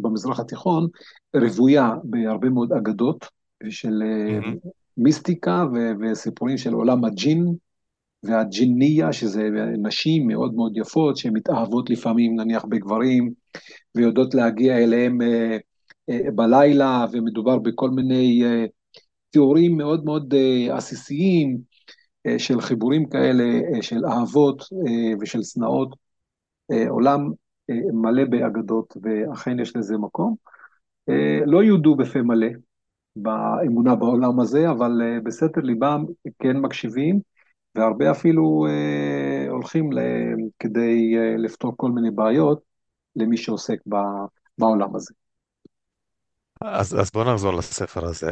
במזרח 0.00 0.40
התיכון 0.40 0.88
רוויה 1.36 1.92
בהרבה 2.04 2.48
מאוד 2.48 2.72
אגדות 2.72 3.26
של 3.68 4.02
mm-hmm. 4.02 4.68
מיסטיקה 4.96 5.64
ו- 5.74 5.92
וסיפורים 6.00 6.58
של 6.58 6.72
עולם 6.72 7.04
הג'ין 7.04 7.54
והג'יניה, 8.22 9.12
שזה 9.12 9.48
נשים 9.82 10.26
מאוד 10.26 10.54
מאוד 10.54 10.76
יפות, 10.76 11.16
שמתאהבות 11.16 11.90
לפעמים 11.90 12.36
נניח 12.36 12.64
בגברים, 12.64 13.32
ויודעות 13.94 14.34
להגיע 14.34 14.78
אליהם 14.78 15.22
אה, 15.22 15.56
אה, 16.10 16.30
בלילה, 16.34 17.06
ומדובר 17.12 17.58
בכל 17.58 17.90
מיני 17.90 18.44
אה, 18.44 18.64
תיאורים 19.30 19.76
מאוד 19.76 20.04
מאוד 20.04 20.34
אה, 20.34 20.76
עסיסיים 20.76 21.50
אה, 21.50 21.67
של 22.38 22.60
חיבורים 22.60 23.08
כאלה, 23.08 23.44
אה, 23.44 23.82
של 23.82 24.06
אהבות 24.06 24.62
אה, 24.62 25.12
ושל 25.20 25.42
שנאות. 25.42 25.96
אה, 26.72 26.88
עולם 26.88 27.20
אה, 27.70 27.74
מלא 27.92 28.24
באגדות, 28.24 28.96
ואכן 29.02 29.60
יש 29.60 29.76
לזה 29.76 29.98
מקום. 29.98 30.36
אה, 31.08 31.40
לא 31.46 31.64
יודו 31.64 31.96
בפה 31.96 32.22
מלא, 32.22 32.48
באמונה 33.16 33.94
בעולם 33.96 34.40
הזה, 34.40 34.70
אבל 34.70 35.02
אה, 35.02 35.20
בסתר 35.20 35.60
ליבם 35.60 36.04
כן 36.38 36.56
מקשיבים, 36.58 37.20
והרבה 37.74 38.10
אפילו 38.10 38.66
אה, 38.70 39.50
הולכים 39.50 39.90
כדי 40.58 41.14
אה, 41.18 41.36
לפתור 41.38 41.72
כל 41.76 41.90
מיני 41.90 42.10
בעיות 42.10 42.62
למי 43.16 43.36
שעוסק 43.36 43.78
בעולם 44.58 44.96
הזה. 44.96 45.14
אז, 46.64 46.94
אז 47.00 47.10
בוא 47.10 47.24
נחזור 47.24 47.52
לספר 47.52 48.04
הזה. 48.04 48.30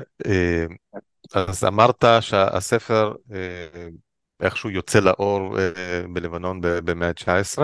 אה, 1.37 1.45
אז 1.49 1.65
אמרת 1.65 2.05
שהספר 2.21 3.15
איכשהו 4.41 4.71
יוצא 4.71 5.01
לאור 5.01 5.57
בלבנון 6.13 6.61
במאה 6.63 7.09
ה-19. 7.09 7.59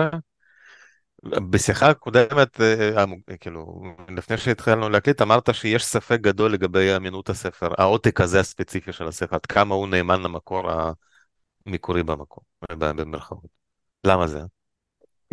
בשיחה 1.23 1.89
הקודמת, 1.89 2.61
אה, 2.61 3.03
אה, 3.29 3.37
כאילו, 3.37 3.83
לפני 4.09 4.37
שהתחלנו 4.37 4.89
להקליט, 4.89 5.21
אמרת 5.21 5.55
שיש 5.55 5.85
ספק 5.85 6.19
גדול 6.21 6.53
לגבי 6.53 6.95
אמינות 6.95 7.29
הספר, 7.29 7.69
העותק 7.77 8.21
הזה 8.21 8.39
הספציפי 8.39 8.93
של 8.93 9.07
הספר, 9.07 9.35
עד 9.35 9.45
כמה 9.45 9.75
הוא 9.75 9.87
נאמן 9.87 10.21
למקור 10.21 10.71
המקורי 11.65 12.03
במקור, 12.03 12.43
במרכאות. 12.71 13.49
למה 14.03 14.27
זה? 14.27 14.39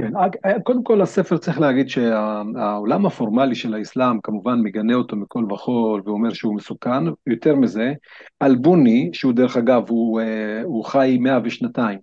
כן, 0.00 0.16
אה, 0.44 0.60
קודם 0.60 0.82
כל 0.82 1.02
הספר 1.02 1.36
צריך 1.36 1.60
להגיד 1.60 1.88
שהעולם 1.88 3.06
הפורמלי 3.06 3.54
של 3.54 3.74
האסלאם 3.74 4.20
כמובן 4.20 4.60
מגנה 4.62 4.94
אותו 4.94 5.16
מכל 5.16 5.44
וכול 5.52 6.02
ואומר 6.04 6.32
שהוא 6.32 6.56
מסוכן, 6.56 7.04
יותר 7.26 7.54
מזה, 7.54 7.92
אלבוני, 8.42 9.10
שהוא 9.12 9.32
דרך 9.32 9.56
אגב, 9.56 9.82
הוא, 9.88 10.20
הוא 10.64 10.84
חי 10.84 11.18
מאה 11.20 11.38
ושנתיים, 11.44 11.98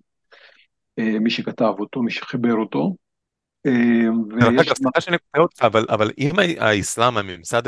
מי 0.98 1.30
שכתב 1.30 1.74
אותו, 1.80 2.02
מי 2.02 2.12
שחיבר 2.12 2.54
אותו, 2.54 2.96
אה, 3.68 4.74
סליחה 4.74 5.02
שאני 5.02 5.18
קוטע 5.18 5.42
אותך, 5.42 5.64
אבל 5.90 6.12
אם 6.18 6.32
האסלאם, 6.60 7.18
הממסד 7.18 7.62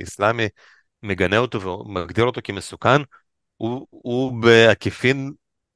האסלאמי 0.00 0.48
מגנה 1.02 1.38
אותו 1.38 1.62
ומגדיר 1.62 2.24
אותו 2.24 2.40
כמסוכן, 2.44 3.02
הוא 3.90 4.42
בעקיפין 4.42 5.32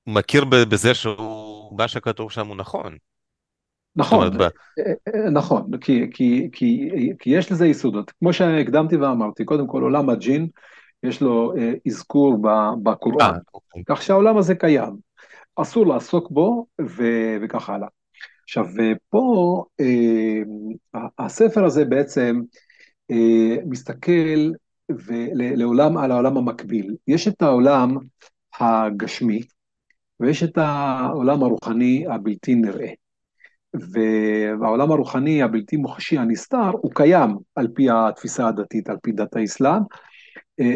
מכיר 0.07 0.45
בזה 0.45 0.95
שהוא, 0.95 1.79
מה 1.79 1.89
שכתוב 1.89 2.31
שם 2.31 2.47
הוא 2.47 2.57
נכון. 2.57 2.97
נכון, 3.97 4.41
אה, 4.41 4.47
אה, 5.15 5.31
נכון, 5.31 5.71
כי 5.81 7.31
יש 7.31 7.53
לזה 7.53 7.67
יסודות. 7.67 8.11
כמו 8.11 8.33
שהקדמתי 8.33 8.97
ואמרתי, 8.97 9.45
קודם 9.45 9.67
כל 9.67 9.83
עולם 9.83 10.11
הג'ין, 10.11 10.49
יש 11.03 11.21
לו 11.21 11.53
אזכור 11.87 12.39
בקוראן, 12.83 13.39
אוקיי. 13.55 13.83
כך 13.87 14.03
שהעולם 14.03 14.37
הזה 14.37 14.55
קיים. 14.55 15.15
אסור 15.57 15.87
לעסוק 15.87 16.31
בו 16.31 16.67
וכך 17.43 17.71
הלאה. 17.71 17.89
עכשיו, 18.43 18.67
פה 19.09 19.65
אה, 19.81 20.43
הספר 21.19 21.65
הזה 21.65 21.85
בעצם 21.85 22.41
אה, 23.11 23.57
מסתכל 23.67 24.51
לעולם, 25.35 25.97
על 25.97 26.11
העולם 26.11 26.37
המקביל. 26.37 26.97
יש 27.09 27.29
את 27.29 27.43
העולם 27.43 27.97
הגשמי, 28.61 29.43
ויש 30.21 30.43
את 30.43 30.59
העולם 30.59 31.43
הרוחני 31.43 32.05
הבלתי 32.11 32.55
נראה. 32.55 32.93
והעולם 34.61 34.93
הרוחני 34.93 35.43
הבלתי 35.43 35.77
מוחשי 35.77 36.19
הנסתר 36.19 36.71
הוא 36.71 36.93
קיים 36.95 37.37
על 37.57 37.69
פי 37.75 37.87
התפיסה 37.91 38.49
הדתית, 38.49 38.89
על 38.89 38.97
פי 39.03 39.13
דת 39.13 39.37
האסלאם, 39.37 39.83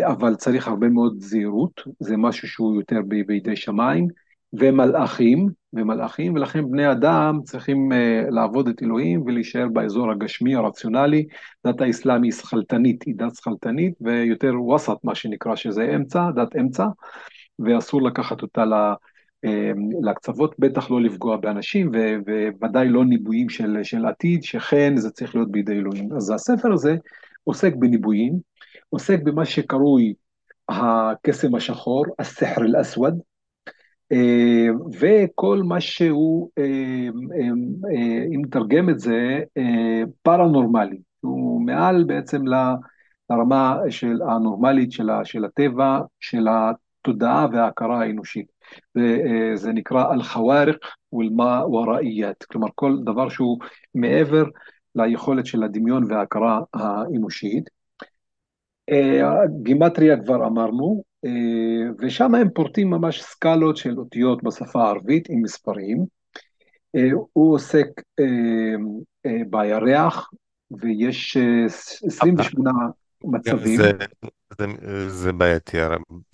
אבל 0.03 0.35
צריך 0.35 0.69
הרבה 0.69 0.89
מאוד 0.89 1.15
זהירות, 1.19 1.83
זה 2.01 2.17
משהו 2.17 2.49
שהוא 2.49 2.75
יותר 2.75 3.01
בידי 3.27 3.57
שמיים, 3.57 4.09
ומלאכים, 4.53 5.49
ומלאכים, 5.73 6.35
ולכן 6.35 6.71
בני 6.71 6.93
אדם 6.93 7.41
צריכים 7.45 7.93
לעבוד 8.31 8.69
את 8.69 8.83
אלוהים 8.83 9.23
ולהישאר 9.23 9.69
באזור 9.73 10.11
הגשמי 10.11 10.55
הרציונלי. 10.55 11.27
דת 11.67 11.81
האסלאם 11.81 12.23
היא 12.23 12.33
שכלתנית, 12.33 13.03
היא 13.03 13.15
דת 13.17 13.35
שכלתנית, 13.35 13.95
ויותר 14.01 14.53
ווסט 14.59 15.05
מה 15.05 15.15
שנקרא, 15.15 15.57
שזה 15.57 15.93
אמצע, 15.97 16.31
דת 16.31 16.57
אמצע, 16.57 16.87
ואסור 17.59 18.03
לקחת 18.03 18.43
אותה 18.43 18.65
לקצוות, 20.03 20.55
בטח 20.59 20.91
לא 20.91 21.01
לפגוע 21.01 21.37
באנשים, 21.37 21.91
וודאי 22.61 22.89
לא 22.89 23.05
ניבויים 23.05 23.49
של, 23.49 23.79
של 23.83 24.07
עתיד, 24.07 24.43
שכן 24.43 24.97
זה 24.97 25.11
צריך 25.11 25.35
להיות 25.35 25.51
בידי 25.51 25.73
אלוהים. 25.73 26.13
אז 26.13 26.31
הספר 26.31 26.73
הזה 26.73 26.97
עוסק 27.45 27.75
בניבויים, 27.75 28.33
עוסק 28.89 29.23
במה 29.23 29.45
שקרוי 29.45 30.15
הקסם 30.69 31.55
השחור, 31.55 32.05
הסחר 32.19 32.61
אל-אסווד, 32.65 33.21
וכל 35.01 35.63
מה 35.65 35.81
שהוא, 35.81 36.51
אם 38.35 38.43
נתרגם 38.43 38.91
את 38.91 39.01
זה, 39.01 39.41
פרנורמלי, 40.23 40.99
הוא 41.21 41.67
מעל 41.67 42.05
בעצם 42.05 42.43
לרמה 43.31 43.79
של 43.91 44.23
הנורמלית 44.29 44.93
של 45.25 45.45
הטבע, 45.45 46.01
של 46.21 46.47
התודעה 46.51 47.47
וההכרה 47.53 48.03
האנושית. 48.03 48.58
זה 49.55 49.73
נקרא 49.73 50.13
אל-חווארק 50.13 50.77
וראיית, 51.73 52.45
כלומר 52.45 52.69
כל 52.75 52.97
דבר 53.05 53.29
שהוא 53.29 53.59
מעבר 53.95 54.45
ליכולת 54.95 55.47
של 55.47 55.63
הדמיון 55.63 56.13
וההכרה 56.13 56.61
האנושית. 56.75 57.71
גימטריה 59.63 60.17
כבר 60.25 60.47
אמרנו, 60.47 61.03
ושם 61.99 62.35
הם 62.35 62.49
פורטים 62.55 62.91
ממש 62.91 63.23
סקלות 63.23 63.77
של 63.77 63.99
אותיות 63.99 64.43
בשפה 64.43 64.83
הערבית 64.83 65.31
עם 65.31 65.43
מספרים. 65.43 66.05
הוא 67.33 67.55
עוסק 67.55 67.89
בירח, 69.51 70.31
ויש 70.71 71.37
28 72.07 72.71
מצבים. 73.25 73.77
זה, 73.77 73.93
זה, 74.59 74.67
זה 75.09 75.33
בעייתי, 75.33 75.77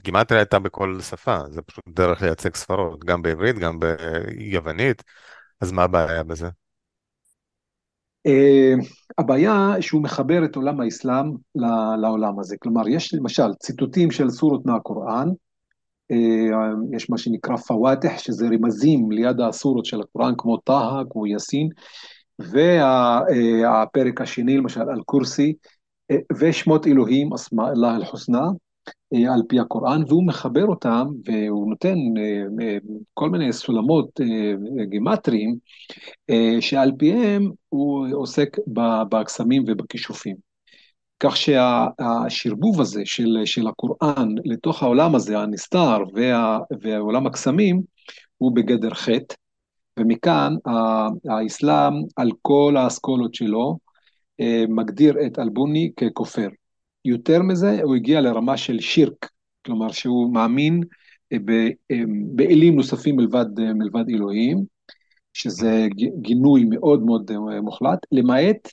גימטריה 0.02 0.40
הייתה 0.40 0.58
בכל 0.58 1.00
שפה, 1.00 1.38
זה 1.50 1.62
פשוט 1.62 1.84
דרך 1.88 2.22
לייצג 2.22 2.54
ספרות, 2.54 3.04
גם 3.04 3.22
בעברית, 3.22 3.58
גם 3.58 3.78
ביוונית, 3.80 5.02
אז 5.60 5.72
מה 5.72 5.82
הבעיה 5.82 6.22
בזה? 6.22 6.48
Uh, 8.28 8.86
הבעיה 9.18 9.74
שהוא 9.80 10.02
מחבר 10.02 10.44
את 10.44 10.56
עולם 10.56 10.80
האסלאם 10.80 11.32
לעולם 12.00 12.38
הזה, 12.38 12.56
כלומר 12.58 12.88
יש 12.88 13.14
למשל 13.14 13.54
ציטוטים 13.54 14.10
של 14.10 14.30
סורות 14.30 14.66
מהקוראן, 14.66 15.28
uh, 16.12 16.16
יש 16.96 17.10
מה 17.10 17.18
שנקרא 17.18 17.56
פוואטח, 17.56 18.18
שזה 18.18 18.46
רמזים 18.46 19.10
ליד 19.10 19.40
הסורות 19.40 19.84
של 19.84 20.00
הקוראן, 20.00 20.34
כמו 20.38 20.56
טהא, 20.56 21.02
כמו 21.10 21.26
יאסין, 21.26 21.68
והפרק 22.38 24.20
השני, 24.20 24.56
למשל 24.56 24.80
אל-קורסי, 24.80 25.54
ושמות 26.40 26.86
אלוהים, 26.86 27.32
אסמא 27.32 27.62
אללה 27.76 27.96
אל-חוסנה, 27.96 28.48
על 29.14 29.42
פי 29.48 29.60
הקוראן, 29.60 30.02
והוא 30.08 30.26
מחבר 30.26 30.66
אותם, 30.66 31.06
והוא 31.24 31.70
נותן 31.70 31.94
כל 33.14 33.30
מיני 33.30 33.52
סולמות 33.52 34.20
גימטריים, 34.88 35.56
שעל 36.60 36.92
פיהם 36.98 37.50
הוא 37.68 38.06
עוסק 38.12 38.56
בקסמים 39.08 39.64
ובכישופים. 39.66 40.36
כך 41.20 41.36
שהשרבוב 41.36 42.80
הזה 42.80 43.02
של, 43.04 43.38
של 43.44 43.66
הקוראן 43.66 44.28
לתוך 44.44 44.82
העולם 44.82 45.14
הזה, 45.14 45.38
הנסתר 45.38 45.98
וה, 46.14 46.58
ועולם 46.82 47.26
הקסמים, 47.26 47.82
הוא 48.38 48.52
בגדר 48.54 48.94
חטא, 48.94 49.34
ומכאן 49.98 50.54
האסלאם 51.28 51.92
על 52.16 52.30
כל 52.42 52.74
האסכולות 52.76 53.34
שלו, 53.34 53.68
אה, 53.68 53.83
מגדיר 54.68 55.26
את 55.26 55.38
אלבוני 55.38 55.92
ככופר. 55.96 56.48
יותר 57.04 57.42
מזה, 57.42 57.82
הוא 57.82 57.94
הגיע 57.94 58.20
לרמה 58.20 58.56
של 58.56 58.80
שירק, 58.80 59.30
כלומר 59.66 59.92
שהוא 59.92 60.34
מאמין 60.34 60.82
אה, 61.32 61.38
אה, 61.90 62.02
באלים 62.34 62.76
נוספים 62.76 63.16
מלבד, 63.16 63.46
מלבד 63.74 64.04
אלוהים, 64.10 64.64
שזה 65.32 65.86
גינוי 66.20 66.64
מאוד 66.64 67.02
מאוד 67.02 67.30
מוחלט, 67.62 67.98
למעט, 68.12 68.68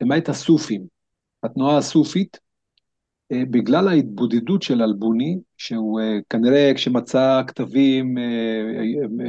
למעט 0.00 0.28
הסופים. 0.28 0.86
התנועה 1.42 1.76
הסופית, 1.76 2.38
בגלל 3.32 3.88
ההתבודדות 3.88 4.62
של 4.62 4.82
אלבוני, 4.82 5.38
שהוא 5.58 6.00
כנראה 6.28 6.72
כשמצא 6.74 7.42
כתבים 7.46 8.14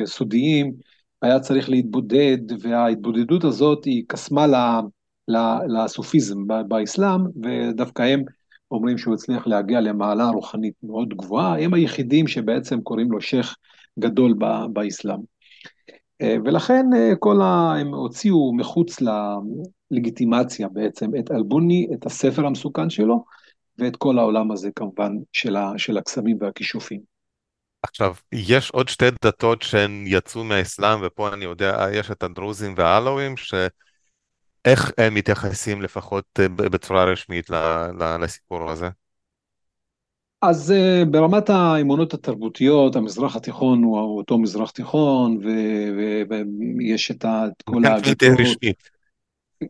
סודיים, 0.05 0.73
היה 1.21 1.39
צריך 1.39 1.69
להתבודד, 1.69 2.37
וההתבודדות 2.59 3.43
הזאת 3.43 3.85
היא 3.85 4.03
קסמה 4.07 4.47
לסופיזם 5.67 6.47
באסלאם, 6.67 7.21
ודווקא 7.43 8.01
הם 8.01 8.23
אומרים 8.71 8.97
שהוא 8.97 9.13
הצליח 9.13 9.47
להגיע 9.47 9.81
למעלה 9.81 10.29
רוחנית 10.29 10.73
מאוד 10.83 11.09
גבוהה, 11.09 11.63
הם 11.63 11.73
היחידים 11.73 12.27
שבעצם 12.27 12.81
קוראים 12.81 13.11
לו 13.11 13.21
שייח' 13.21 13.55
גדול 13.99 14.33
באסלאם. 14.73 15.19
אה, 16.21 16.35
ולכן 16.45 16.85
אה, 16.95 17.15
כל 17.19 17.41
ה... 17.41 17.75
הם 17.79 17.87
הוציאו 17.87 18.53
מחוץ 18.53 18.97
ללגיטימציה 19.91 20.67
בעצם 20.69 21.09
את 21.19 21.31
אלבוני, 21.31 21.87
את 21.93 22.05
הספר 22.05 22.45
המסוכן 22.45 22.89
שלו, 22.89 23.23
ואת 23.77 23.95
כל 23.95 24.19
העולם 24.19 24.51
הזה 24.51 24.69
כמובן 24.75 25.11
של, 25.33 25.55
ה... 25.55 25.73
של 25.77 25.97
הקסמים 25.97 26.37
והכישופים. 26.39 26.99
עכשיו, 27.83 28.13
יש 28.31 28.71
עוד 28.71 28.89
שתי 28.89 29.05
דתות 29.23 29.61
שהן 29.61 30.03
יצאו 30.07 30.43
מהאסלאם, 30.43 30.99
ופה 31.03 31.33
אני 31.33 31.45
יודע, 31.45 31.87
יש 31.93 32.11
את 32.11 32.23
הדרוזים 32.23 32.73
והעלווים, 32.77 33.37
ש... 33.37 33.53
איך 34.65 34.91
הם 34.97 35.13
מתייחסים 35.13 35.81
לפחות 35.81 36.25
אה, 36.39 36.47
בצורה 36.47 37.03
רשמית 37.03 37.49
לסיפור 38.21 38.71
הזה? 38.71 38.89
אז 40.41 40.73
uh, 40.73 41.05
ברמת 41.05 41.49
האמונות 41.49 42.13
התרבותיות, 42.13 42.95
המזרח 42.95 43.35
התיכון 43.35 43.83
הוא 43.83 44.17
אותו 44.17 44.37
מזרח 44.37 44.71
תיכון, 44.71 45.37
ויש 46.79 47.11
את 47.11 47.25
כל 47.63 47.85
האגדות. 47.85 48.23
רשמית. 48.39 48.89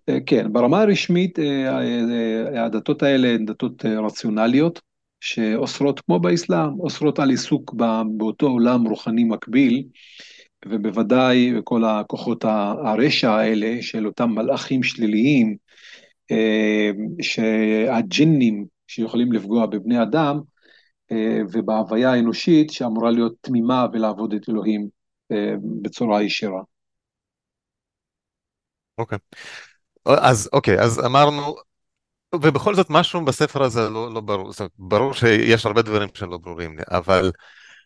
אה, 0.09 0.17
כן, 0.25 0.53
ברמה 0.53 0.81
הרשמית 0.81 1.39
הדתות 2.55 3.03
האלה 3.03 3.27
הן 3.27 3.45
דתות 3.45 3.85
רציונליות, 3.85 4.79
שאוסרות, 5.21 5.99
כמו 5.99 6.19
באסלאם, 6.19 6.79
אוסרות 6.79 7.19
על 7.19 7.29
עיסוק 7.29 7.73
באותו 8.17 8.47
עולם 8.47 8.87
רוחני 8.87 9.23
מקביל. 9.23 9.83
ובוודאי 10.65 11.53
כל 11.63 11.83
הכוחות 11.85 12.45
הרשע 12.45 13.31
האלה 13.31 13.81
של 13.81 14.07
אותם 14.07 14.29
מלאכים 14.29 14.83
שליליים, 14.83 15.55
אה, 16.31 16.91
שהג'ינים 17.21 18.65
שיכולים 18.87 19.31
לפגוע 19.31 19.65
בבני 19.65 20.03
אדם, 20.03 20.39
אה, 21.11 21.39
ובהוויה 21.53 22.11
האנושית 22.11 22.69
שאמורה 22.69 23.11
להיות 23.11 23.33
תמימה 23.41 23.85
ולעבוד 23.93 24.33
את 24.33 24.49
אלוהים 24.49 24.87
אה, 25.31 25.53
בצורה 25.81 26.23
ישירה. 26.23 26.61
אוקיי. 28.97 29.17
אז 30.05 30.49
אוקיי, 30.53 30.79
אז 30.79 31.05
אמרנו, 31.05 31.55
ובכל 32.35 32.75
זאת 32.75 32.87
משהו 32.89 33.25
בספר 33.25 33.63
הזה 33.63 33.89
לא, 33.89 34.13
לא 34.13 34.21
ברור, 34.21 34.51
זאת 34.51 34.59
אומרת, 34.59 34.71
ברור 34.77 35.13
שיש 35.13 35.65
הרבה 35.65 35.81
דברים 35.81 36.09
שלא 36.13 36.37
ברורים 36.37 36.77
לי, 36.77 36.83
אבל 36.91 37.31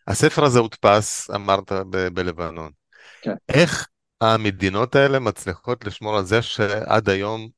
הספר 0.06 0.44
הזה 0.44 0.58
הודפס, 0.58 1.30
אמרת, 1.30 1.72
ב- 1.72 2.08
בלבנון. 2.08 2.70
כן. 3.22 3.34
איך 3.48 3.88
המדינות 4.20 4.94
האלה 4.94 5.18
מצליחות 5.18 5.84
לשמור 5.84 6.16
על 6.16 6.24
זה 6.24 6.42
שעד 6.42 7.08
היום 7.08 7.48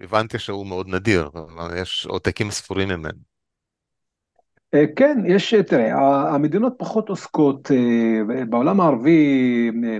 הבנתי 0.00 0.38
שהוא 0.38 0.66
מאוד 0.66 0.88
נדיר, 0.88 1.30
יש 1.76 2.06
עותקים 2.06 2.50
ספורים 2.50 2.88
ממנו. 2.88 3.34
אה, 4.74 4.84
כן, 4.96 5.18
יש, 5.26 5.54
תראה, 5.54 6.34
המדינות 6.34 6.74
פחות 6.78 7.08
עוסקות, 7.08 7.70
אה, 7.70 8.44
בעולם 8.44 8.80
הערבי, 8.80 9.70
אה, 9.84 9.98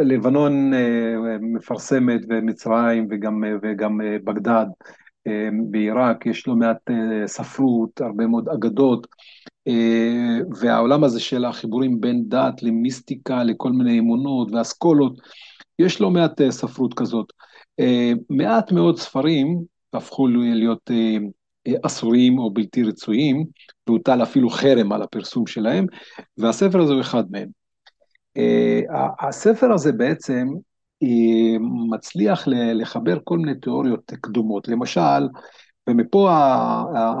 לבנון 0.00 0.72
מפרסמת 1.40 2.20
ומצרים 2.28 3.08
וגם, 3.10 3.44
וגם 3.62 3.98
בגדד 4.24 4.66
בעיראק, 5.70 6.26
יש 6.26 6.48
לא 6.48 6.54
מעט 6.56 6.90
ספרות, 7.26 8.00
הרבה 8.00 8.26
מאוד 8.26 8.48
אגדות. 8.48 9.06
אה, 9.68 10.38
והעולם 10.60 11.04
הזה 11.04 11.20
של 11.20 11.44
החיבורים 11.44 12.00
בין 12.00 12.24
דת 12.28 12.62
למיסטיקה, 12.62 13.44
לכל 13.44 13.72
מיני 13.72 13.98
אמונות 13.98 14.48
ואסכולות, 14.52 15.20
יש 15.78 16.00
לא 16.00 16.10
מעט 16.10 16.40
אה, 16.40 16.50
ספרות 16.50 16.94
כזאת. 16.94 17.32
אה, 17.80 18.12
מעט 18.30 18.72
מאוד 18.72 18.98
ספרים 18.98 19.64
הפכו 19.92 20.26
להיות 20.26 20.90
אסורים 21.86 22.38
או 22.38 22.50
בלתי 22.50 22.82
רצויים, 22.82 23.44
והוטל 23.86 24.22
אפילו 24.22 24.50
חרם 24.50 24.92
על 24.92 25.02
הפרסום 25.02 25.46
שלהם, 25.46 25.86
והספר 26.38 26.80
הזה 26.80 26.92
הוא 26.92 27.00
אחד 27.00 27.24
מהם. 27.30 27.48
הספר 29.20 29.72
הזה 29.72 29.92
בעצם 29.92 30.48
מצליח 31.90 32.44
לחבר 32.48 33.18
כל 33.24 33.38
מיני 33.38 33.60
תיאוריות 33.60 34.12
קדומות. 34.20 34.68
למשל, 34.68 35.28
ומפה 35.88 36.30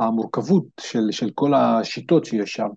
המורכבות 0.00 0.64
של, 0.80 1.10
של 1.10 1.30
כל 1.34 1.54
השיטות 1.54 2.24
שיש 2.24 2.52
שם. 2.52 2.68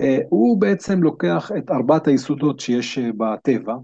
אה, 0.00 0.18
הוא 0.28 0.60
בעצם 0.60 1.02
לוקח 1.02 1.50
את 1.58 1.70
ארבעת 1.70 2.08
היסודות 2.08 2.60
שיש 2.60 2.98
אה, 2.98 3.10
בטבע, 3.18 3.74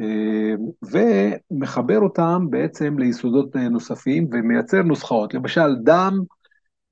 אה, 0.00 0.54
ומחבר 0.82 1.98
אותם 1.98 2.46
בעצם 2.50 2.98
ליסודות 2.98 3.56
נוספים 3.56 4.28
ומייצר 4.32 4.82
נוסחאות. 4.82 5.34
למשל, 5.34 5.76
דם 5.84 6.18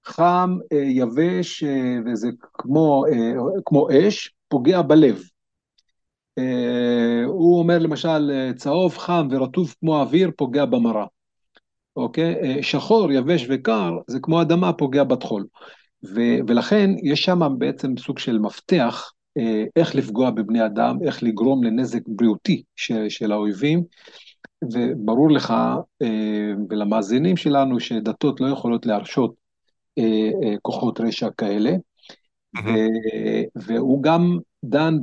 חם, 0.06 0.56
יבש, 0.72 1.64
וזה 2.06 2.28
כמו, 2.52 3.04
כמו 3.64 3.88
אש, 3.90 4.34
פוגע 4.48 4.82
בלב. 4.82 5.22
הוא 7.26 7.58
אומר 7.58 7.78
למשל, 7.78 8.52
צהוב, 8.56 8.98
חם 8.98 9.28
ורטוב 9.30 9.74
כמו 9.80 10.00
אוויר, 10.00 10.30
פוגע 10.36 10.64
במרה. 10.64 11.06
אוקיי? 11.96 12.62
שחור, 12.62 13.12
יבש 13.12 13.46
וקר, 13.48 13.98
זה 14.06 14.18
כמו 14.22 14.42
אדמה, 14.42 14.72
פוגע 14.72 15.04
בטחול. 15.04 15.46
ו- 16.04 16.38
ולכן 16.48 16.90
יש 17.02 17.22
שם 17.22 17.40
בעצם 17.58 17.96
סוג 17.96 18.18
של 18.18 18.38
מפתח 18.38 19.12
אה, 19.38 19.64
איך 19.76 19.94
לפגוע 19.94 20.30
בבני 20.30 20.66
אדם, 20.66 20.96
איך 21.04 21.22
לגרום 21.22 21.64
לנזק 21.64 22.00
בריאותי 22.06 22.62
של, 22.76 23.08
של 23.08 23.32
האויבים, 23.32 23.84
וברור 24.72 25.30
לך 25.30 25.54
אה, 26.02 26.52
ולמאזינים 26.68 27.36
שלנו 27.36 27.80
שדתות 27.80 28.40
לא 28.40 28.46
יכולות 28.46 28.86
להרשות 28.86 29.34
אה, 29.98 30.30
אה, 30.42 30.54
כוחות 30.62 31.00
רשע 31.00 31.28
כאלה, 31.38 31.70
ו- 32.66 33.60
והוא 33.66 34.02
גם 34.02 34.38
דן 34.64 34.98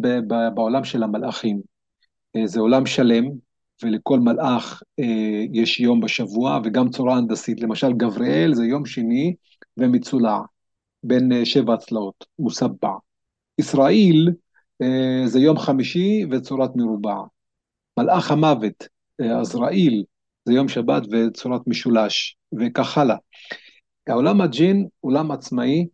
בעולם 0.56 0.84
של 0.84 1.04
המלאכים. 1.04 1.62
אה, 2.36 2.48
זה 2.48 2.60
עולם 2.60 2.86
שלם, 2.86 3.26
ולכל 3.84 4.20
מלאך 4.20 4.84
אה, 5.00 5.46
יש 5.54 5.80
יום 5.80 6.02
בשבוע 6.02 6.60
וגם 6.64 6.90
צורה 6.90 7.18
הנדסית. 7.18 7.62
למשל, 7.62 7.94
גבריאל 7.94 8.54
זה 8.54 8.66
יום 8.66 8.86
שני 8.86 9.36
ומצולע. 9.78 10.40
בין 11.04 11.32
אה, 11.32 11.46
שבע 11.46 11.74
הצלעות, 11.74 12.26
מוסבע. 12.40 12.94
ישראל 13.58 14.34
אה, 14.82 15.28
זה 15.28 15.40
יום 15.40 15.58
חמישי 15.58 16.26
וצורת 16.32 16.70
מרובע. 16.76 17.18
מלאך 18.00 18.32
המוות, 18.32 18.88
אה, 19.22 19.40
עזראיל, 19.40 20.04
זה 20.46 20.54
יום 20.54 20.68
שבת 20.68 21.04
וצורת 21.12 21.62
משולש, 21.68 22.36
וכך 22.60 22.98
הלאה. 22.98 23.16
העולם 24.08 24.42
הג'ין, 24.42 24.88
עולם 25.00 25.32
עצמאי, 25.32 25.88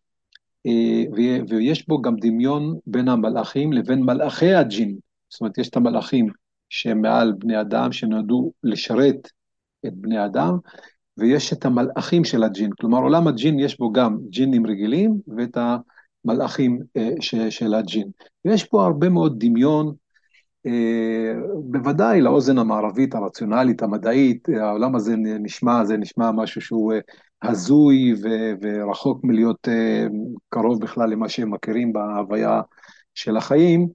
ויש 1.49 1.87
בו 1.87 2.01
גם 2.01 2.15
דמיון 2.15 2.79
בין 2.85 3.07
המלאכים 3.07 3.73
לבין 3.73 3.99
מלאכי 3.99 4.53
הג'ין. 4.53 4.97
זאת 5.29 5.41
אומרת, 5.41 5.57
יש 5.57 5.69
את 5.69 5.75
המלאכים 5.75 6.27
שהם 6.69 7.01
מעל 7.01 7.33
בני 7.37 7.61
אדם, 7.61 7.91
שנועדו 7.91 8.51
לשרת 8.63 9.29
את 9.85 9.93
בני 9.93 10.25
אדם, 10.25 10.57
ויש 11.17 11.53
את 11.53 11.65
המלאכים 11.65 12.23
של 12.23 12.43
הג'ין, 12.43 12.71
כלומר 12.79 12.99
עולם 12.99 13.27
הג'ין 13.27 13.59
יש 13.59 13.77
בו 13.79 13.91
גם 13.91 14.17
ג'ינים 14.29 14.67
רגילים 14.67 15.17
ואת 15.37 15.57
המלאכים 15.57 16.79
אה, 16.97 17.09
ש, 17.19 17.35
של 17.35 17.73
הג'ין. 17.73 18.09
ויש 18.45 18.63
פה 18.63 18.85
הרבה 18.85 19.09
מאוד 19.09 19.35
דמיון, 19.45 19.93
אה, 20.65 21.33
בוודאי 21.63 22.21
לאוזן 22.21 22.57
המערבית, 22.57 23.15
הרציונלית, 23.15 23.81
המדעית, 23.81 24.49
העולם 24.49 24.95
הזה 24.95 25.15
נשמע, 25.17 25.85
זה 25.85 25.97
נשמע 25.97 26.31
משהו 26.31 26.61
שהוא 26.61 26.93
אה, 26.93 26.99
הזוי 27.41 28.13
ו, 28.13 28.27
ורחוק 28.61 29.23
מלהיות 29.23 29.67
אה, 29.67 30.07
קרוב 30.49 30.81
בכלל 30.81 31.09
למה 31.09 31.29
שהם 31.29 31.53
מכירים 31.53 31.93
בהוויה 31.93 32.61
של 33.15 33.37
החיים, 33.37 33.87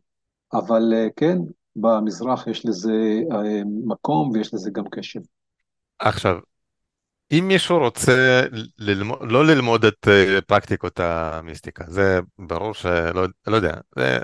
אבל 0.53 0.93
אה, 0.95 1.07
כן, 1.17 1.39
במזרח 1.77 2.47
יש 2.47 2.67
לזה 2.67 3.21
אה, 3.33 3.63
מקום 3.87 4.31
ויש 4.31 4.55
לזה 4.55 4.71
גם 4.71 4.85
קשב. 4.91 5.21
עכשיו, 5.99 6.39
אם 7.33 7.45
מישהו 7.49 7.79
רוצה 7.79 8.43
ללמוד, 8.79 9.19
לא 9.23 9.47
ללמוד 9.47 9.85
את 9.85 10.09
אה, 10.09 10.41
פרקטיקות 10.41 11.01
המיסטיקה, 11.01 11.85
זה 11.89 12.21
ברור 12.39 12.75
שלא 12.75 13.27
לא 13.47 13.57
יודע, 13.57 13.75
זה, 13.99 14.19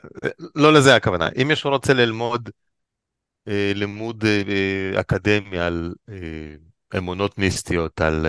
לא 0.55 0.73
לזה 0.73 0.97
הכוונה. 0.97 1.29
אם 1.43 1.49
מישהו 1.49 1.71
רוצה 1.71 1.95
ללמוד 1.95 2.51
אה, 3.49 3.73
לימוד 3.75 4.25
אקדמי 5.01 5.59
על 5.59 5.95
אמונות 6.97 7.39
מיסטיות, 7.39 8.01
על 8.01 8.27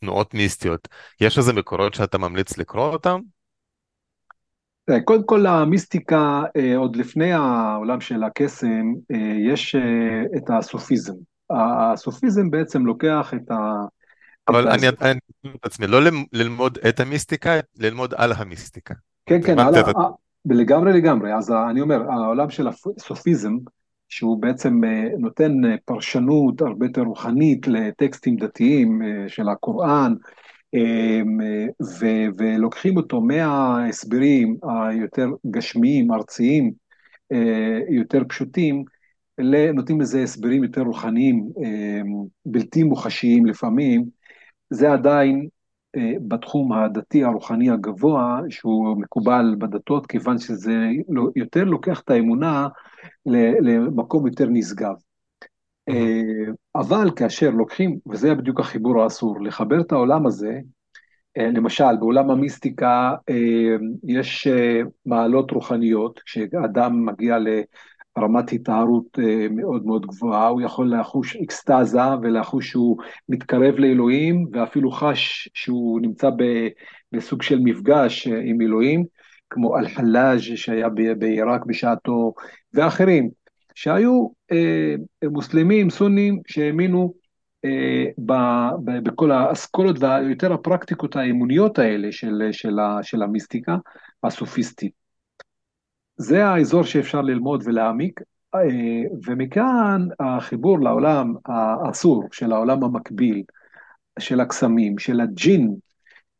תנועות 0.00 0.34
מיסטיות, 0.34 0.88
יש 1.20 1.38
איזה 1.38 1.52
מקורות 1.52 1.94
שאתה 1.94 2.18
ממליץ 2.18 2.58
לקרוא 2.58 2.92
אותם? 2.92 3.20
קודם 5.04 5.22
כל 5.26 5.46
המיסטיקה, 5.46 6.42
עוד 6.76 6.96
לפני 6.96 7.32
העולם 7.32 8.00
של 8.00 8.22
הקסם, 8.22 8.92
יש 9.48 9.76
את 10.36 10.50
הסופיזם. 10.50 11.14
הסופיזם 11.50 12.50
בעצם 12.50 12.86
לוקח 12.86 13.34
את 13.34 13.50
ה... 13.50 13.84
אבל 14.48 14.68
אני 14.68 14.88
אתן 14.88 15.16
את 15.56 15.66
עצמי, 15.66 15.86
לא 15.86 15.98
ללמוד 16.32 16.78
את 16.88 17.00
המיסטיקה, 17.00 17.50
ללמוד 17.78 18.14
על 18.16 18.32
המיסטיקה. 18.32 18.94
כן, 19.26 19.42
כן. 19.42 19.56
לגמרי 20.46 20.92
לגמרי. 20.92 21.34
אז 21.34 21.52
אני 21.70 21.80
אומר, 21.80 22.02
העולם 22.10 22.50
של 22.50 22.68
הסופיזם, 22.68 23.56
שהוא 24.12 24.42
בעצם 24.42 24.84
אה, 24.84 25.08
נותן 25.18 25.64
אה, 25.64 25.74
פרשנות 25.84 26.60
הרבה 26.60 26.86
יותר 26.86 27.02
רוחנית 27.02 27.66
לטקסטים 27.66 28.36
דתיים 28.36 29.02
אה, 29.02 29.28
של 29.28 29.48
הקוראן, 29.48 30.14
ולוקחים 32.38 32.96
אותו 32.96 33.20
מההסברים 33.20 34.56
היותר 34.62 35.28
גשמיים, 35.50 36.12
ארציים, 36.12 36.72
יותר 37.90 38.22
פשוטים, 38.28 38.84
נותנים 39.74 40.00
לזה 40.00 40.22
הסברים 40.22 40.62
יותר 40.62 40.80
רוחניים, 40.80 41.48
אה, 41.64 42.00
בלתי 42.46 42.82
מוחשיים 42.82 43.46
לפעמים, 43.46 44.04
זה 44.70 44.92
עדיין 44.92 45.48
אה, 45.96 46.12
בתחום 46.28 46.72
הדתי 46.72 47.24
הרוחני 47.24 47.70
הגבוה, 47.70 48.40
שהוא 48.48 48.96
מקובל 48.96 49.54
בדתות, 49.58 50.06
כיוון 50.06 50.38
שזה 50.38 50.72
לא, 51.08 51.28
יותר 51.36 51.64
לוקח 51.64 52.00
את 52.00 52.10
האמונה 52.10 52.68
למקום 53.26 54.26
יותר 54.26 54.46
נשגב. 54.50 54.94
אה, 55.88 56.52
אבל 56.74 57.10
כאשר 57.16 57.50
לוקחים, 57.50 57.98
וזה 58.06 58.34
בדיוק 58.34 58.60
החיבור 58.60 59.02
האסור, 59.02 59.40
לחבר 59.42 59.80
את 59.80 59.92
העולם 59.92 60.26
הזה, 60.26 60.58
למשל, 61.38 61.96
בעולם 62.00 62.30
המיסטיקה 62.30 63.14
יש 64.04 64.48
מעלות 65.06 65.50
רוחניות, 65.50 66.20
כשאדם 66.20 67.06
מגיע 67.06 67.38
רמת 68.18 68.52
התארות 68.52 69.18
אה, 69.18 69.46
מאוד 69.50 69.86
מאוד 69.86 70.06
גבוהה, 70.06 70.48
הוא 70.48 70.60
יכול 70.60 70.94
לחוש 70.94 71.36
אקסטזה 71.36 72.00
ולחוש 72.22 72.70
שהוא 72.70 72.96
מתקרב 73.28 73.74
לאלוהים, 73.74 74.46
ואפילו 74.52 74.90
חש 74.90 75.48
שהוא 75.54 76.00
נמצא 76.00 76.30
בסוג 77.12 77.42
של 77.42 77.58
מפגש 77.58 78.28
אה, 78.28 78.40
עם 78.44 78.60
אלוהים, 78.60 79.04
כמו 79.50 79.78
אל-חלאג' 79.78 80.38
שהיה 80.38 80.88
בעיראק 81.18 81.66
בשעתו, 81.66 82.34
ואחרים, 82.74 83.30
שהיו 83.74 84.28
אה, 84.52 84.94
מוסלמים, 85.30 85.90
סונים, 85.90 86.40
שהאמינו 86.46 87.14
אה, 87.64 88.04
ב, 88.18 88.32
ב, 88.84 88.98
בכל 89.04 89.30
האסכולות 89.30 89.96
ויותר 90.00 90.52
הפרקטיקות 90.52 91.16
האמוניות 91.16 91.78
האלה 91.78 92.12
של, 92.12 92.48
של, 92.52 92.76
של 93.02 93.22
המיסטיקה 93.22 93.76
הסופיסטית. 94.24 94.92
זה 96.16 96.46
האזור 96.46 96.82
שאפשר 96.82 97.20
ללמוד 97.20 97.62
ולהעמיק, 97.66 98.20
אה, 98.54 98.60
ומכאן 99.26 100.08
החיבור 100.20 100.80
לעולם 100.80 101.34
האסור, 101.46 102.28
של 102.32 102.52
העולם 102.52 102.84
המקביל, 102.84 103.42
של 104.18 104.40
הקסמים, 104.40 104.98
של 104.98 105.20
הג'ין, 105.20 105.74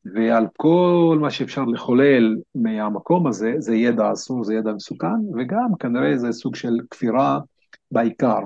ועל 0.05 0.47
כל 0.57 1.19
מה 1.21 1.31
שאפשר 1.31 1.65
לחולל 1.65 2.37
מהמקום 2.55 3.27
הזה, 3.27 3.55
זה 3.59 3.75
ידע 3.77 4.13
אסור, 4.13 4.45
זה 4.45 4.55
ידע 4.55 4.73
מסוכן, 4.73 5.37
וגם 5.39 5.69
כנראה 5.81 6.19
זה 6.19 6.33
סוג 6.33 6.57
של 6.57 6.77
כפירה 6.91 7.39
בעיקר, 7.91 8.39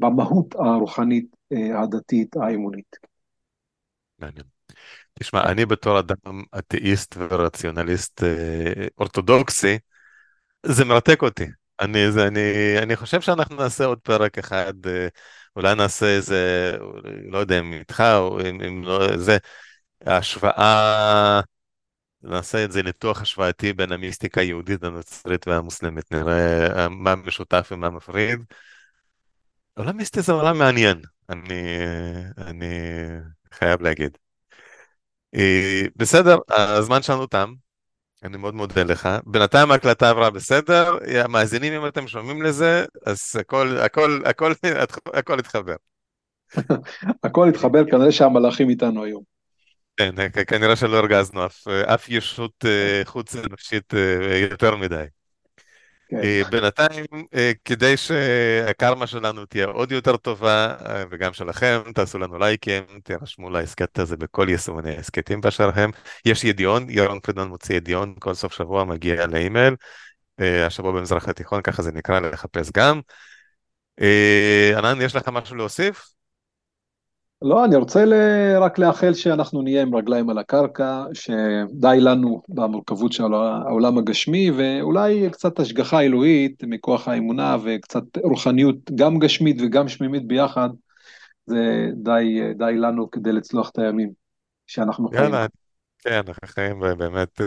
במהות 0.00 0.54
הרוחנית, 0.54 1.36
אה, 1.52 1.82
הדתית, 1.82 2.36
האמונית. 2.36 2.96
מעניין. 4.18 4.46
תשמע, 5.18 5.42
אני 5.42 5.66
בתור 5.66 5.98
אדם 5.98 6.42
אתאיסט 6.58 7.16
ורציונליסט 7.18 8.22
אה, 8.24 8.86
אורתודוקסי, 8.98 9.78
זה 10.66 10.84
מרתק 10.84 11.22
אותי. 11.22 11.46
אני, 11.80 12.12
זה, 12.12 12.26
אני, 12.26 12.40
אני 12.82 12.96
חושב 12.96 13.20
שאנחנו 13.20 13.56
נעשה 13.56 13.84
עוד 13.84 13.98
פרק 13.98 14.38
אחד, 14.38 14.86
אה, 14.86 15.08
אולי 15.56 15.74
נעשה 15.74 16.06
איזה, 16.06 16.72
לא 17.30 17.38
יודע 17.38 17.58
אם 17.58 17.72
איתך 17.72 18.02
או 18.16 18.40
אם, 18.40 18.60
אם 18.60 18.82
לא, 18.84 19.16
זה, 19.16 19.38
השוואה, 20.06 21.40
נעשה 22.22 22.64
את 22.64 22.72
זה 22.72 22.82
ניתוח 22.82 23.22
השוואתי 23.22 23.72
בין 23.72 23.92
המיסטיקה 23.92 24.40
היהודית, 24.40 24.84
הנוצרית 24.84 25.48
והמוסלמית, 25.48 26.12
נראה 26.12 26.66
אה, 26.76 26.88
מה 26.88 27.14
משותף 27.14 27.68
ומה 27.72 27.90
מפריד. 27.90 28.44
עולם 29.74 29.96
מיסטי 29.96 30.22
זה 30.22 30.32
עולם 30.32 30.58
מעניין, 30.58 31.00
אני, 31.28 31.78
אני 32.38 32.66
חייב 33.52 33.82
להגיד. 33.82 34.18
אה, 35.34 35.82
בסדר, 35.96 36.38
הזמן 36.50 37.02
שלנו 37.02 37.26
תם. 37.26 37.52
אני 38.24 38.36
מאוד 38.36 38.54
מודה 38.54 38.82
לך. 38.82 39.08
בינתיים 39.26 39.70
ההקלטה 39.70 40.10
עברה 40.10 40.30
בסדר, 40.30 40.98
המאזינים 41.24 41.72
אם 41.72 41.86
אתם 41.86 42.08
שומעים 42.08 42.42
לזה, 42.42 42.84
אז 43.06 43.36
הכל, 43.40 43.76
הכל, 43.84 44.20
הכל, 44.24 44.52
הכל 45.12 45.38
התחבר. 45.38 45.76
הכל 47.24 47.48
התחבר, 47.48 47.90
כנראה 47.90 48.12
שהמלאכים 48.12 48.70
איתנו 48.70 49.04
היום. 49.04 49.39
כן, 50.00 50.44
כנראה 50.46 50.76
שלא 50.76 50.96
הרגזנו 50.96 51.46
אף, 51.46 51.68
אף 51.68 52.08
ישות 52.08 52.64
חוץ 53.04 53.36
אנושית 53.36 53.92
יותר 54.50 54.76
מדי. 54.76 55.04
כן. 56.08 56.16
בינתיים, 56.50 57.04
כדי 57.64 57.96
שהקרמה 57.96 59.06
שלנו 59.06 59.46
תהיה 59.46 59.66
עוד 59.66 59.92
יותר 59.92 60.16
טובה, 60.16 60.74
וגם 61.10 61.32
שלכם, 61.32 61.80
תעשו 61.94 62.18
לנו 62.18 62.38
לייקים, 62.38 62.82
תירשמו 63.04 63.50
להסכת 63.50 63.98
הזה 63.98 64.16
בכל 64.16 64.46
יישומני 64.48 64.96
ההסכתים 64.96 65.40
באשר 65.40 65.70
הם. 65.74 65.90
יש 66.24 66.44
ידיעון, 66.44 66.90
ירון 66.90 67.20
פרידמן 67.20 67.48
מוציא 67.48 67.76
ידיעון, 67.76 68.14
כל 68.18 68.34
סוף 68.34 68.52
שבוע 68.52 68.84
מגיע 68.84 69.26
לאימייל. 69.26 69.74
השבוע 70.38 70.92
במזרח 70.92 71.28
התיכון, 71.28 71.62
ככה 71.62 71.82
זה 71.82 71.92
נקרא, 71.92 72.20
לחפש 72.20 72.70
גם. 72.72 73.00
ענן, 74.78 75.00
יש 75.00 75.16
לך 75.16 75.28
משהו 75.28 75.56
להוסיף? 75.56 76.19
לא, 77.42 77.64
אני 77.64 77.76
רוצה 77.76 78.04
רק 78.60 78.78
לאחל 78.78 79.14
שאנחנו 79.14 79.62
נהיה 79.62 79.82
עם 79.82 79.94
רגליים 79.94 80.30
על 80.30 80.38
הקרקע, 80.38 81.04
שדי 81.12 81.96
לנו 82.00 82.42
במורכבות 82.48 83.12
של 83.12 83.34
העולם 83.34 83.98
הגשמי, 83.98 84.50
ואולי 84.50 85.30
קצת 85.32 85.60
השגחה 85.60 86.00
אלוהית 86.00 86.64
מכוח 86.66 87.08
האמונה 87.08 87.56
וקצת 87.64 88.02
רוחניות, 88.22 88.76
גם 88.94 89.18
גשמית 89.18 89.56
וגם 89.60 89.88
שמימית 89.88 90.26
ביחד, 90.26 90.68
זה 91.46 91.88
די, 91.94 92.40
די 92.58 92.72
לנו 92.76 93.10
כדי 93.10 93.32
לצלוח 93.32 93.70
את 93.70 93.78
הימים 93.78 94.10
שאנחנו 94.66 95.08
חיים. 95.08 95.22
יאללה, 95.22 95.46
כן, 95.98 96.20
אנחנו 96.28 96.48
חיים 96.48 96.80
באמת, 96.98 97.40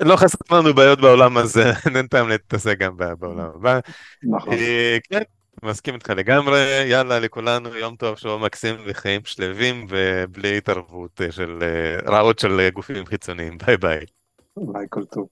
לא 0.00 0.16
חסר 0.16 0.38
לנו 0.58 0.74
בעיות 0.74 1.00
בעולם 1.00 1.36
הזה, 1.36 1.64
אין 1.96 2.06
טעם 2.06 2.28
להתעסק 2.28 2.78
גם 2.78 2.96
בעולם 3.18 3.50
הבא. 3.54 3.78
נכון. 4.22 4.52
אה, 4.52 4.98
כן. 5.10 5.22
מסכים 5.62 5.94
איתך 5.94 6.10
לגמרי, 6.10 6.84
יאללה 6.86 7.20
לכולנו 7.20 7.74
יום 7.74 7.96
טוב, 7.96 8.16
שבוע 8.16 8.38
מקסים 8.38 8.74
וחיים 8.86 9.20
שלווים 9.24 9.86
ובלי 9.88 10.56
התערבות 10.56 11.20
אה, 11.20 11.32
של 11.32 11.58
אה, 11.62 12.12
רעות 12.12 12.38
של 12.38 12.60
אה, 12.60 12.70
גופים 12.70 13.06
חיצוניים, 13.06 13.58
ביי 13.66 13.76
ביי. 13.76 14.04
ביי, 14.56 14.86
כל 14.90 15.04
טוב. 15.04 15.28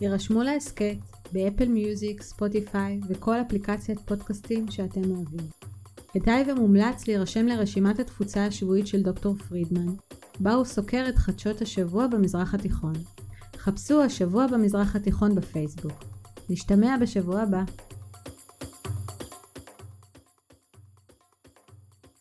יירשמו 0.00 0.42
להסכת 0.42 0.96
באפל 1.32 1.68
מיוזיק, 1.68 2.22
ספוטיפיי 2.22 3.00
וכל 3.08 3.36
אפליקציית 3.46 4.00
פודקאסטים 4.00 4.70
שאתם 4.70 5.10
אוהבים. 5.10 5.48
כדאי 6.12 6.44
ומומלץ 6.52 7.06
להירשם 7.06 7.46
לרשימת 7.46 7.98
התפוצה 7.98 8.46
השבועית 8.46 8.86
של 8.86 9.02
דוקטור 9.02 9.34
פרידמן, 9.48 9.94
בה 10.40 10.54
הוא 10.54 10.64
סוקר 10.64 11.04
את 11.08 11.16
חדשות 11.16 11.62
השבוע 11.62 12.06
במזרח 12.06 12.54
התיכון. 12.54 12.92
חפשו 13.62 14.02
השבוע 14.02 14.46
במזרח 14.46 14.96
התיכון 14.96 15.34
בפייסבוק. 15.34 15.92
נשתמע 16.50 16.96
בשבוע 17.00 17.40
הבא. 17.40 17.62